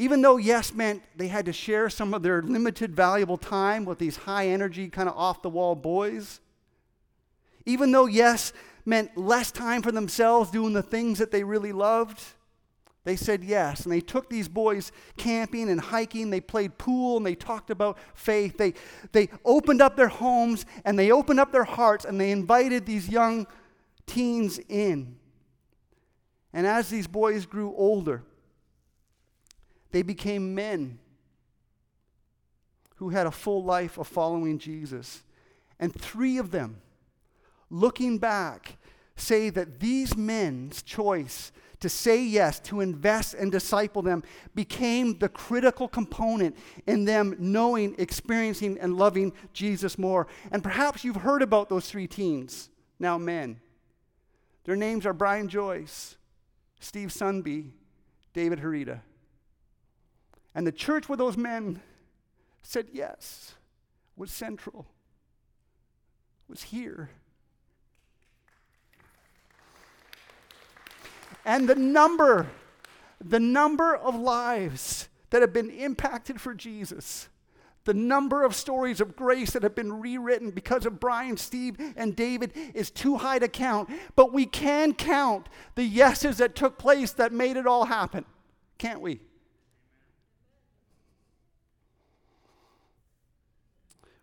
Even 0.00 0.22
though 0.22 0.36
yes 0.36 0.72
meant 0.72 1.02
they 1.16 1.28
had 1.28 1.44
to 1.46 1.52
share 1.52 1.90
some 1.90 2.14
of 2.14 2.22
their 2.22 2.42
limited, 2.42 2.96
valuable 2.96 3.36
time 3.36 3.84
with 3.84 3.98
these 3.98 4.16
high 4.16 4.48
energy, 4.48 4.88
kind 4.88 5.08
of 5.08 5.16
off 5.16 5.42
the 5.42 5.50
wall 5.50 5.74
boys, 5.74 6.40
even 7.66 7.92
though 7.92 8.06
yes 8.06 8.52
meant 8.84 9.16
less 9.16 9.52
time 9.52 9.82
for 9.82 9.92
themselves 9.92 10.50
doing 10.50 10.72
the 10.72 10.82
things 10.82 11.18
that 11.18 11.30
they 11.30 11.44
really 11.44 11.72
loved 11.72 12.22
they 13.04 13.16
said 13.16 13.42
yes. 13.42 13.84
And 13.84 13.92
they 13.92 14.00
took 14.00 14.28
these 14.28 14.48
boys 14.48 14.92
camping 15.16 15.70
and 15.70 15.80
hiking. 15.80 16.30
They 16.30 16.40
played 16.40 16.76
pool 16.76 17.16
and 17.16 17.24
they 17.24 17.34
talked 17.34 17.70
about 17.70 17.98
faith. 18.14 18.58
They, 18.58 18.74
they 19.12 19.30
opened 19.44 19.80
up 19.80 19.96
their 19.96 20.08
homes 20.08 20.66
and 20.84 20.98
they 20.98 21.10
opened 21.10 21.40
up 21.40 21.50
their 21.50 21.64
hearts 21.64 22.04
and 22.04 22.20
they 22.20 22.30
invited 22.30 22.84
these 22.84 23.08
young 23.08 23.46
teens 24.06 24.60
in. 24.68 25.16
And 26.52 26.66
as 26.66 26.90
these 26.90 27.06
boys 27.06 27.46
grew 27.46 27.74
older, 27.74 28.22
they 29.90 30.02
became 30.02 30.54
men 30.54 30.98
who 32.96 33.10
had 33.10 33.26
a 33.26 33.30
full 33.30 33.64
life 33.64 33.98
of 33.98 34.06
following 34.06 34.58
Jesus. 34.58 35.22
And 35.78 35.94
three 35.94 36.38
of 36.38 36.50
them, 36.50 36.82
looking 37.70 38.18
back, 38.18 38.76
say 39.16 39.50
that 39.50 39.80
these 39.80 40.16
men's 40.16 40.82
choice 40.82 41.52
to 41.80 41.88
say 41.88 42.22
yes, 42.22 42.60
to 42.60 42.80
invest 42.80 43.34
and 43.34 43.50
disciple 43.50 44.02
them, 44.02 44.22
became 44.54 45.18
the 45.18 45.28
critical 45.28 45.88
component 45.88 46.56
in 46.86 47.04
them 47.06 47.34
knowing, 47.38 47.94
experiencing, 47.98 48.78
and 48.78 48.96
loving 48.96 49.32
Jesus 49.52 49.98
more. 49.98 50.26
And 50.52 50.62
perhaps 50.62 51.04
you've 51.04 51.16
heard 51.16 51.42
about 51.42 51.68
those 51.68 51.90
three 51.90 52.06
teens, 52.06 52.68
now 52.98 53.18
men. 53.18 53.60
Their 54.64 54.76
names 54.76 55.06
are 55.06 55.14
Brian 55.14 55.48
Joyce, 55.48 56.16
Steve 56.80 57.08
Sunby, 57.08 57.70
David 58.34 58.60
Harita. 58.60 59.00
And 60.54 60.66
the 60.66 60.72
church 60.72 61.08
where 61.08 61.16
those 61.16 61.36
men 61.36 61.80
said 62.62 62.88
yes 62.92 63.54
was 64.16 64.30
central, 64.30 64.86
was 66.48 66.64
here. 66.64 67.10
And 71.44 71.68
the 71.68 71.74
number, 71.74 72.48
the 73.24 73.40
number 73.40 73.96
of 73.96 74.14
lives 74.14 75.08
that 75.30 75.40
have 75.40 75.52
been 75.52 75.70
impacted 75.70 76.40
for 76.40 76.52
Jesus, 76.52 77.28
the 77.84 77.94
number 77.94 78.44
of 78.44 78.54
stories 78.54 79.00
of 79.00 79.16
grace 79.16 79.52
that 79.52 79.62
have 79.62 79.74
been 79.74 80.00
rewritten 80.00 80.50
because 80.50 80.84
of 80.84 81.00
Brian, 81.00 81.36
Steve, 81.36 81.76
and 81.96 82.14
David 82.14 82.52
is 82.74 82.90
too 82.90 83.16
high 83.16 83.38
to 83.38 83.48
count. 83.48 83.88
But 84.16 84.32
we 84.32 84.44
can 84.44 84.92
count 84.92 85.48
the 85.76 85.84
yeses 85.84 86.38
that 86.38 86.54
took 86.54 86.78
place 86.78 87.12
that 87.12 87.32
made 87.32 87.56
it 87.56 87.66
all 87.66 87.86
happen, 87.86 88.26
can't 88.76 89.00
we? 89.00 89.20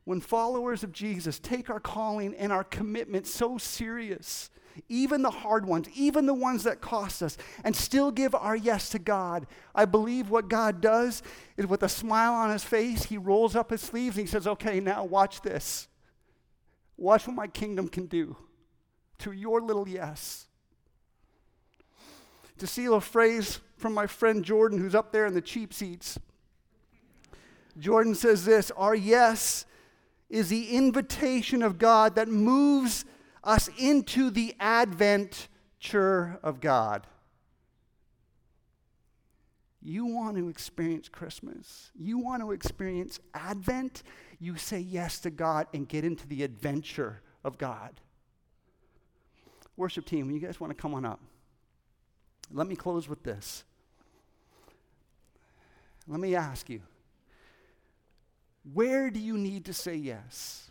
When 0.08 0.22
followers 0.22 0.86
of 0.86 0.94
Jesus 0.94 1.38
take 1.38 1.70
our 1.70 1.82
calling 1.82 2.34
and 2.36 2.50
our 2.50 2.64
commitment 2.64 3.28
so 3.28 3.58
serious, 3.58 4.50
even 4.88 5.22
the 5.22 5.30
hard 5.30 5.66
ones, 5.66 5.90
even 5.94 6.26
the 6.26 6.34
ones 6.34 6.64
that 6.64 6.80
cost 6.80 7.22
us, 7.22 7.38
and 7.66 7.76
still 7.76 8.10
give 8.12 8.34
our 8.34 8.56
yes 8.56 8.88
to 8.92 9.00
God. 9.00 9.48
I 9.76 9.84
believe 9.84 10.30
what 10.30 10.48
God 10.48 10.80
does 10.80 11.22
is 11.58 11.68
with 11.68 11.84
a 11.84 11.90
smile 11.90 12.32
on 12.32 12.52
his 12.52 12.64
face, 12.64 13.04
he 13.04 13.18
rolls 13.18 13.54
up 13.54 13.70
his 13.70 13.82
sleeves 13.82 14.16
and 14.16 14.26
he 14.26 14.32
says, 14.32 14.48
Okay, 14.48 14.80
now 14.80 15.04
watch 15.04 15.42
this. 15.42 15.90
Watch 16.96 17.28
what 17.28 17.36
my 17.36 17.48
kingdom 17.48 17.90
can 17.90 18.06
do 18.06 18.38
to 19.18 19.34
your 19.34 19.60
little 19.60 19.90
yes. 19.90 20.48
To 22.60 22.66
steal 22.66 22.94
a 22.94 23.02
phrase 23.02 23.60
from 23.76 23.94
my 23.94 24.08
friend 24.08 24.46
Jordan, 24.46 24.80
who's 24.80 24.96
up 24.96 25.12
there 25.12 25.26
in 25.26 25.34
the 25.34 25.42
cheap 25.42 25.74
seats, 25.74 26.18
Jordan 27.78 28.16
says 28.16 28.46
this 28.46 28.72
Our 28.78 28.96
yes 28.96 29.66
is 30.30 30.50
the 30.50 30.70
invitation 30.70 31.62
of 31.62 31.78
God 31.78 32.16
that 32.16 32.28
moves 32.28 33.06
us 33.44 33.70
into 33.78 34.30
the 34.30 34.56
adventure 34.60 36.40
of 36.44 36.60
God. 36.60 37.08
You 39.82 40.06
want 40.06 40.36
to 40.36 40.50
experience 40.50 41.08
Christmas, 41.08 41.92
you 41.98 42.18
want 42.18 42.42
to 42.42 42.52
experience 42.52 43.20
Advent, 43.34 44.04
you 44.40 44.58
say 44.58 44.80
yes 44.80 45.20
to 45.22 45.30
God 45.30 45.68
and 45.74 45.88
get 45.88 46.04
into 46.04 46.28
the 46.28 46.44
adventure 46.44 47.22
of 47.46 47.58
God. 47.58 48.02
Worship 49.78 50.06
team, 50.06 50.30
you 50.30 50.40
guys 50.40 50.60
want 50.60 50.72
to 50.72 50.82
come 50.82 50.94
on 50.94 51.06
up? 51.06 51.22
Let 52.52 52.68
me 52.68 52.76
close 52.76 53.08
with 53.08 53.24
this. 53.24 53.64
Let 56.08 56.20
me 56.20 56.36
ask 56.36 56.70
you 56.70 56.82
where 58.74 59.10
do 59.10 59.20
you 59.20 59.38
need 59.38 59.66
to 59.66 59.74
say 59.74 59.96
yes? 59.96 60.70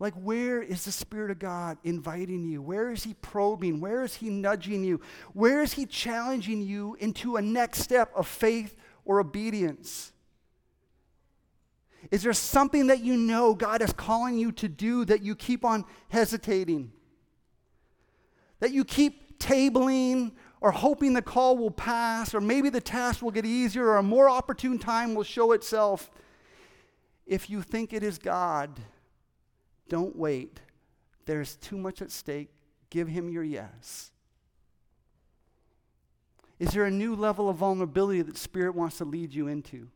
Like, 0.00 0.14
where 0.14 0.60
is 0.60 0.84
the 0.84 0.92
Spirit 0.92 1.30
of 1.30 1.38
God 1.38 1.78
inviting 1.84 2.44
you? 2.44 2.60
Where 2.60 2.90
is 2.90 3.04
He 3.04 3.14
probing? 3.14 3.80
Where 3.80 4.02
is 4.02 4.14
He 4.16 4.28
nudging 4.28 4.84
you? 4.84 5.00
Where 5.32 5.62
is 5.62 5.72
He 5.72 5.86
challenging 5.86 6.62
you 6.62 6.96
into 6.98 7.36
a 7.36 7.42
next 7.42 7.78
step 7.80 8.10
of 8.14 8.26
faith 8.26 8.76
or 9.04 9.20
obedience? 9.20 10.12
Is 12.10 12.22
there 12.22 12.32
something 12.32 12.88
that 12.88 13.00
you 13.00 13.16
know 13.16 13.54
God 13.54 13.80
is 13.80 13.92
calling 13.92 14.36
you 14.36 14.52
to 14.52 14.68
do 14.68 15.04
that 15.06 15.22
you 15.22 15.34
keep 15.34 15.64
on 15.64 15.84
hesitating? 16.08 16.92
That 18.60 18.72
you 18.72 18.84
keep 18.84 19.38
tabling 19.38 20.32
or 20.64 20.70
hoping 20.70 21.12
the 21.12 21.20
call 21.20 21.58
will 21.58 21.70
pass, 21.70 22.34
or 22.34 22.40
maybe 22.40 22.70
the 22.70 22.80
task 22.80 23.20
will 23.20 23.30
get 23.30 23.44
easier, 23.44 23.86
or 23.86 23.98
a 23.98 24.02
more 24.02 24.30
opportune 24.30 24.78
time 24.78 25.14
will 25.14 25.22
show 25.22 25.52
itself? 25.52 26.10
If 27.26 27.50
you 27.50 27.60
think 27.60 27.92
it 27.92 28.02
is 28.02 28.16
God, 28.16 28.80
don't 29.90 30.16
wait. 30.16 30.62
There's 31.26 31.56
too 31.56 31.76
much 31.76 32.00
at 32.00 32.10
stake. 32.10 32.48
Give 32.88 33.08
him 33.08 33.28
your 33.28 33.44
yes. 33.44 34.10
Is 36.58 36.70
there 36.70 36.86
a 36.86 36.90
new 36.90 37.14
level 37.14 37.50
of 37.50 37.56
vulnerability 37.56 38.22
that 38.22 38.38
Spirit 38.38 38.74
wants 38.74 38.96
to 38.96 39.04
lead 39.04 39.34
you 39.34 39.48
into? 39.48 39.88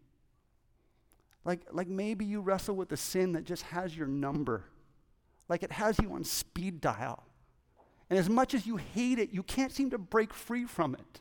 Like, 1.46 1.62
like 1.72 1.88
maybe 1.88 2.26
you 2.26 2.42
wrestle 2.42 2.76
with 2.76 2.92
a 2.92 2.96
sin 2.98 3.32
that 3.32 3.44
just 3.44 3.62
has 3.62 3.96
your 3.96 4.06
number, 4.06 4.64
like 5.48 5.62
it 5.62 5.72
has 5.72 5.98
you 5.98 6.12
on 6.12 6.24
speed 6.24 6.82
dial. 6.82 7.24
And 8.10 8.18
as 8.18 8.28
much 8.28 8.54
as 8.54 8.66
you 8.66 8.76
hate 8.76 9.18
it, 9.18 9.30
you 9.32 9.42
can't 9.42 9.72
seem 9.72 9.90
to 9.90 9.98
break 9.98 10.32
free 10.32 10.64
from 10.64 10.94
it. 10.94 11.20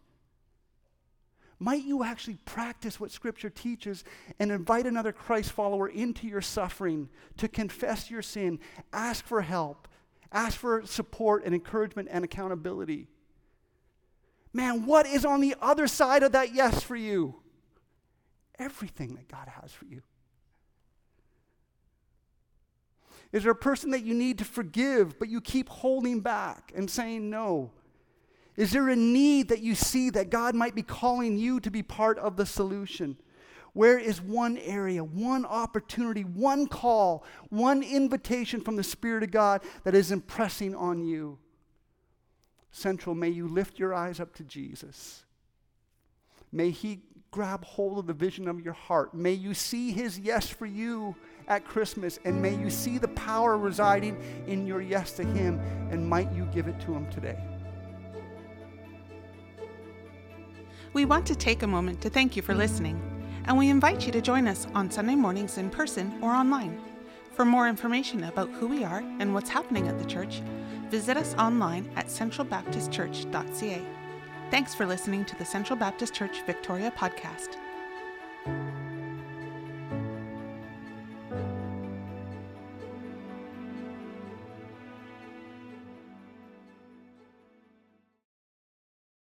Might 1.60 1.84
you 1.84 2.04
actually 2.04 2.38
practice 2.46 3.00
what 3.00 3.12
Scripture 3.12 3.50
teaches 3.50 4.04
and 4.40 4.52
invite 4.52 4.86
another 4.86 5.12
Christ 5.12 5.52
follower 5.52 5.88
into 5.88 6.28
your 6.28 6.42
suffering 6.42 7.10
to 7.38 7.48
confess 7.48 8.12
your 8.12 8.22
sin, 8.22 8.60
ask 8.94 9.26
for 9.26 9.42
help, 9.42 9.88
ask 10.32 10.58
for 10.58 10.86
support 10.86 11.44
and 11.46 11.56
encouragement 11.56 12.10
and 12.12 12.24
accountability? 12.24 13.08
Man, 14.54 14.86
what 14.86 15.08
is 15.08 15.26
on 15.26 15.42
the 15.42 15.56
other 15.60 15.88
side 15.88 16.24
of 16.24 16.34
that 16.34 16.54
yes 16.54 16.84
for 16.84 16.96
you? 16.96 17.36
Everything 18.60 19.16
that 19.16 19.28
God 19.28 19.48
has 19.62 19.72
for 19.72 19.86
you. 19.86 20.02
Is 23.32 23.44
there 23.44 23.52
a 23.52 23.56
person 23.56 23.92
that 23.92 24.04
you 24.04 24.14
need 24.14 24.38
to 24.38 24.46
forgive, 24.46 25.20
but 25.20 25.30
you 25.30 25.42
keep 25.42 25.70
holding 25.70 26.22
back 26.22 26.72
and 26.76 26.90
saying 26.90 27.30
no? 27.30 27.72
Is 28.56 28.72
there 28.72 28.90
a 28.90 28.96
need 28.96 29.50
that 29.50 29.62
you 29.62 29.76
see 29.76 30.10
that 30.12 30.30
God 30.30 30.56
might 30.56 30.76
be 30.76 30.82
calling 30.82 31.38
you 31.38 31.60
to 31.60 31.70
be 31.70 31.84
part 31.84 32.18
of 32.18 32.38
the 32.38 32.46
solution? 32.46 33.18
Where 33.74 34.00
is 34.00 34.20
one 34.20 34.58
area, 34.58 35.04
one 35.04 35.46
opportunity, 35.46 36.24
one 36.24 36.66
call, 36.66 37.24
one 37.50 37.84
invitation 37.84 38.62
from 38.62 38.76
the 38.76 38.84
Spirit 38.84 39.22
of 39.22 39.30
God 39.30 39.62
that 39.84 39.94
is 39.94 40.12
impressing 40.12 40.74
on 40.74 41.04
you? 41.04 41.38
Central, 42.72 43.14
may 43.14 43.30
you 43.30 43.48
lift 43.48 43.78
your 43.78 43.94
eyes 43.94 44.20
up 44.20 44.34
to 44.36 44.44
Jesus. 44.44 45.26
May 46.52 46.72
He 46.72 47.02
grab 47.30 47.64
hold 47.66 48.00
of 48.00 48.08
the 48.08 48.14
vision 48.14 48.48
of 48.48 48.62
your 48.62 48.74
heart. 48.74 49.14
May 49.14 49.34
you 49.34 49.54
see 49.54 49.92
His 49.92 50.18
yes 50.18 50.50
for 50.50 50.66
you 50.66 51.16
at 51.48 51.66
Christmas, 51.66 52.20
and 52.26 52.42
may 52.42 52.56
you 52.56 52.70
see 52.70 52.98
the 52.98 53.08
power 53.10 53.58
residing 53.58 54.22
in 54.48 54.68
your 54.68 54.82
yes 54.82 55.14
to 55.14 55.24
Him, 55.24 55.60
and 55.92 56.08
might 56.08 56.32
you 56.34 56.46
give 56.54 56.68
it 56.68 56.80
to 56.82 56.94
Him 56.94 57.10
today. 57.10 57.38
We 60.94 61.06
want 61.06 61.26
to 61.28 61.36
take 61.36 61.64
a 61.64 61.68
moment 61.68 62.02
to 62.02 62.10
thank 62.10 62.36
you 62.36 62.42
for 62.42 62.56
listening, 62.56 63.00
and 63.46 63.58
we 63.58 63.70
invite 63.70 64.06
you 64.06 64.12
to 64.12 64.22
join 64.22 64.48
us 64.48 64.68
on 64.74 64.92
Sunday 64.92 65.16
mornings 65.16 65.58
in 65.58 65.70
person 65.70 66.18
or 66.22 66.32
online. 66.32 66.82
For 67.32 67.46
more 67.46 67.68
information 67.68 68.24
about 68.24 68.50
who 68.50 68.68
we 68.68 68.84
are 68.84 69.04
and 69.20 69.34
what's 69.34 69.50
happening 69.50 69.88
at 69.88 70.00
the 70.00 70.06
church, 70.06 70.42
visit 70.90 71.18
us 71.18 71.36
online 71.36 71.90
at 71.96 72.08
centralbaptistchurch.ca. 72.08 73.82
Thanks 74.50 74.74
for 74.74 74.86
listening 74.86 75.24
to 75.26 75.36
the 75.36 75.46
Central 75.46 75.78
Baptist 75.78 76.14
Church 76.14 76.42
Victoria 76.46 76.92
podcast. 76.98 77.58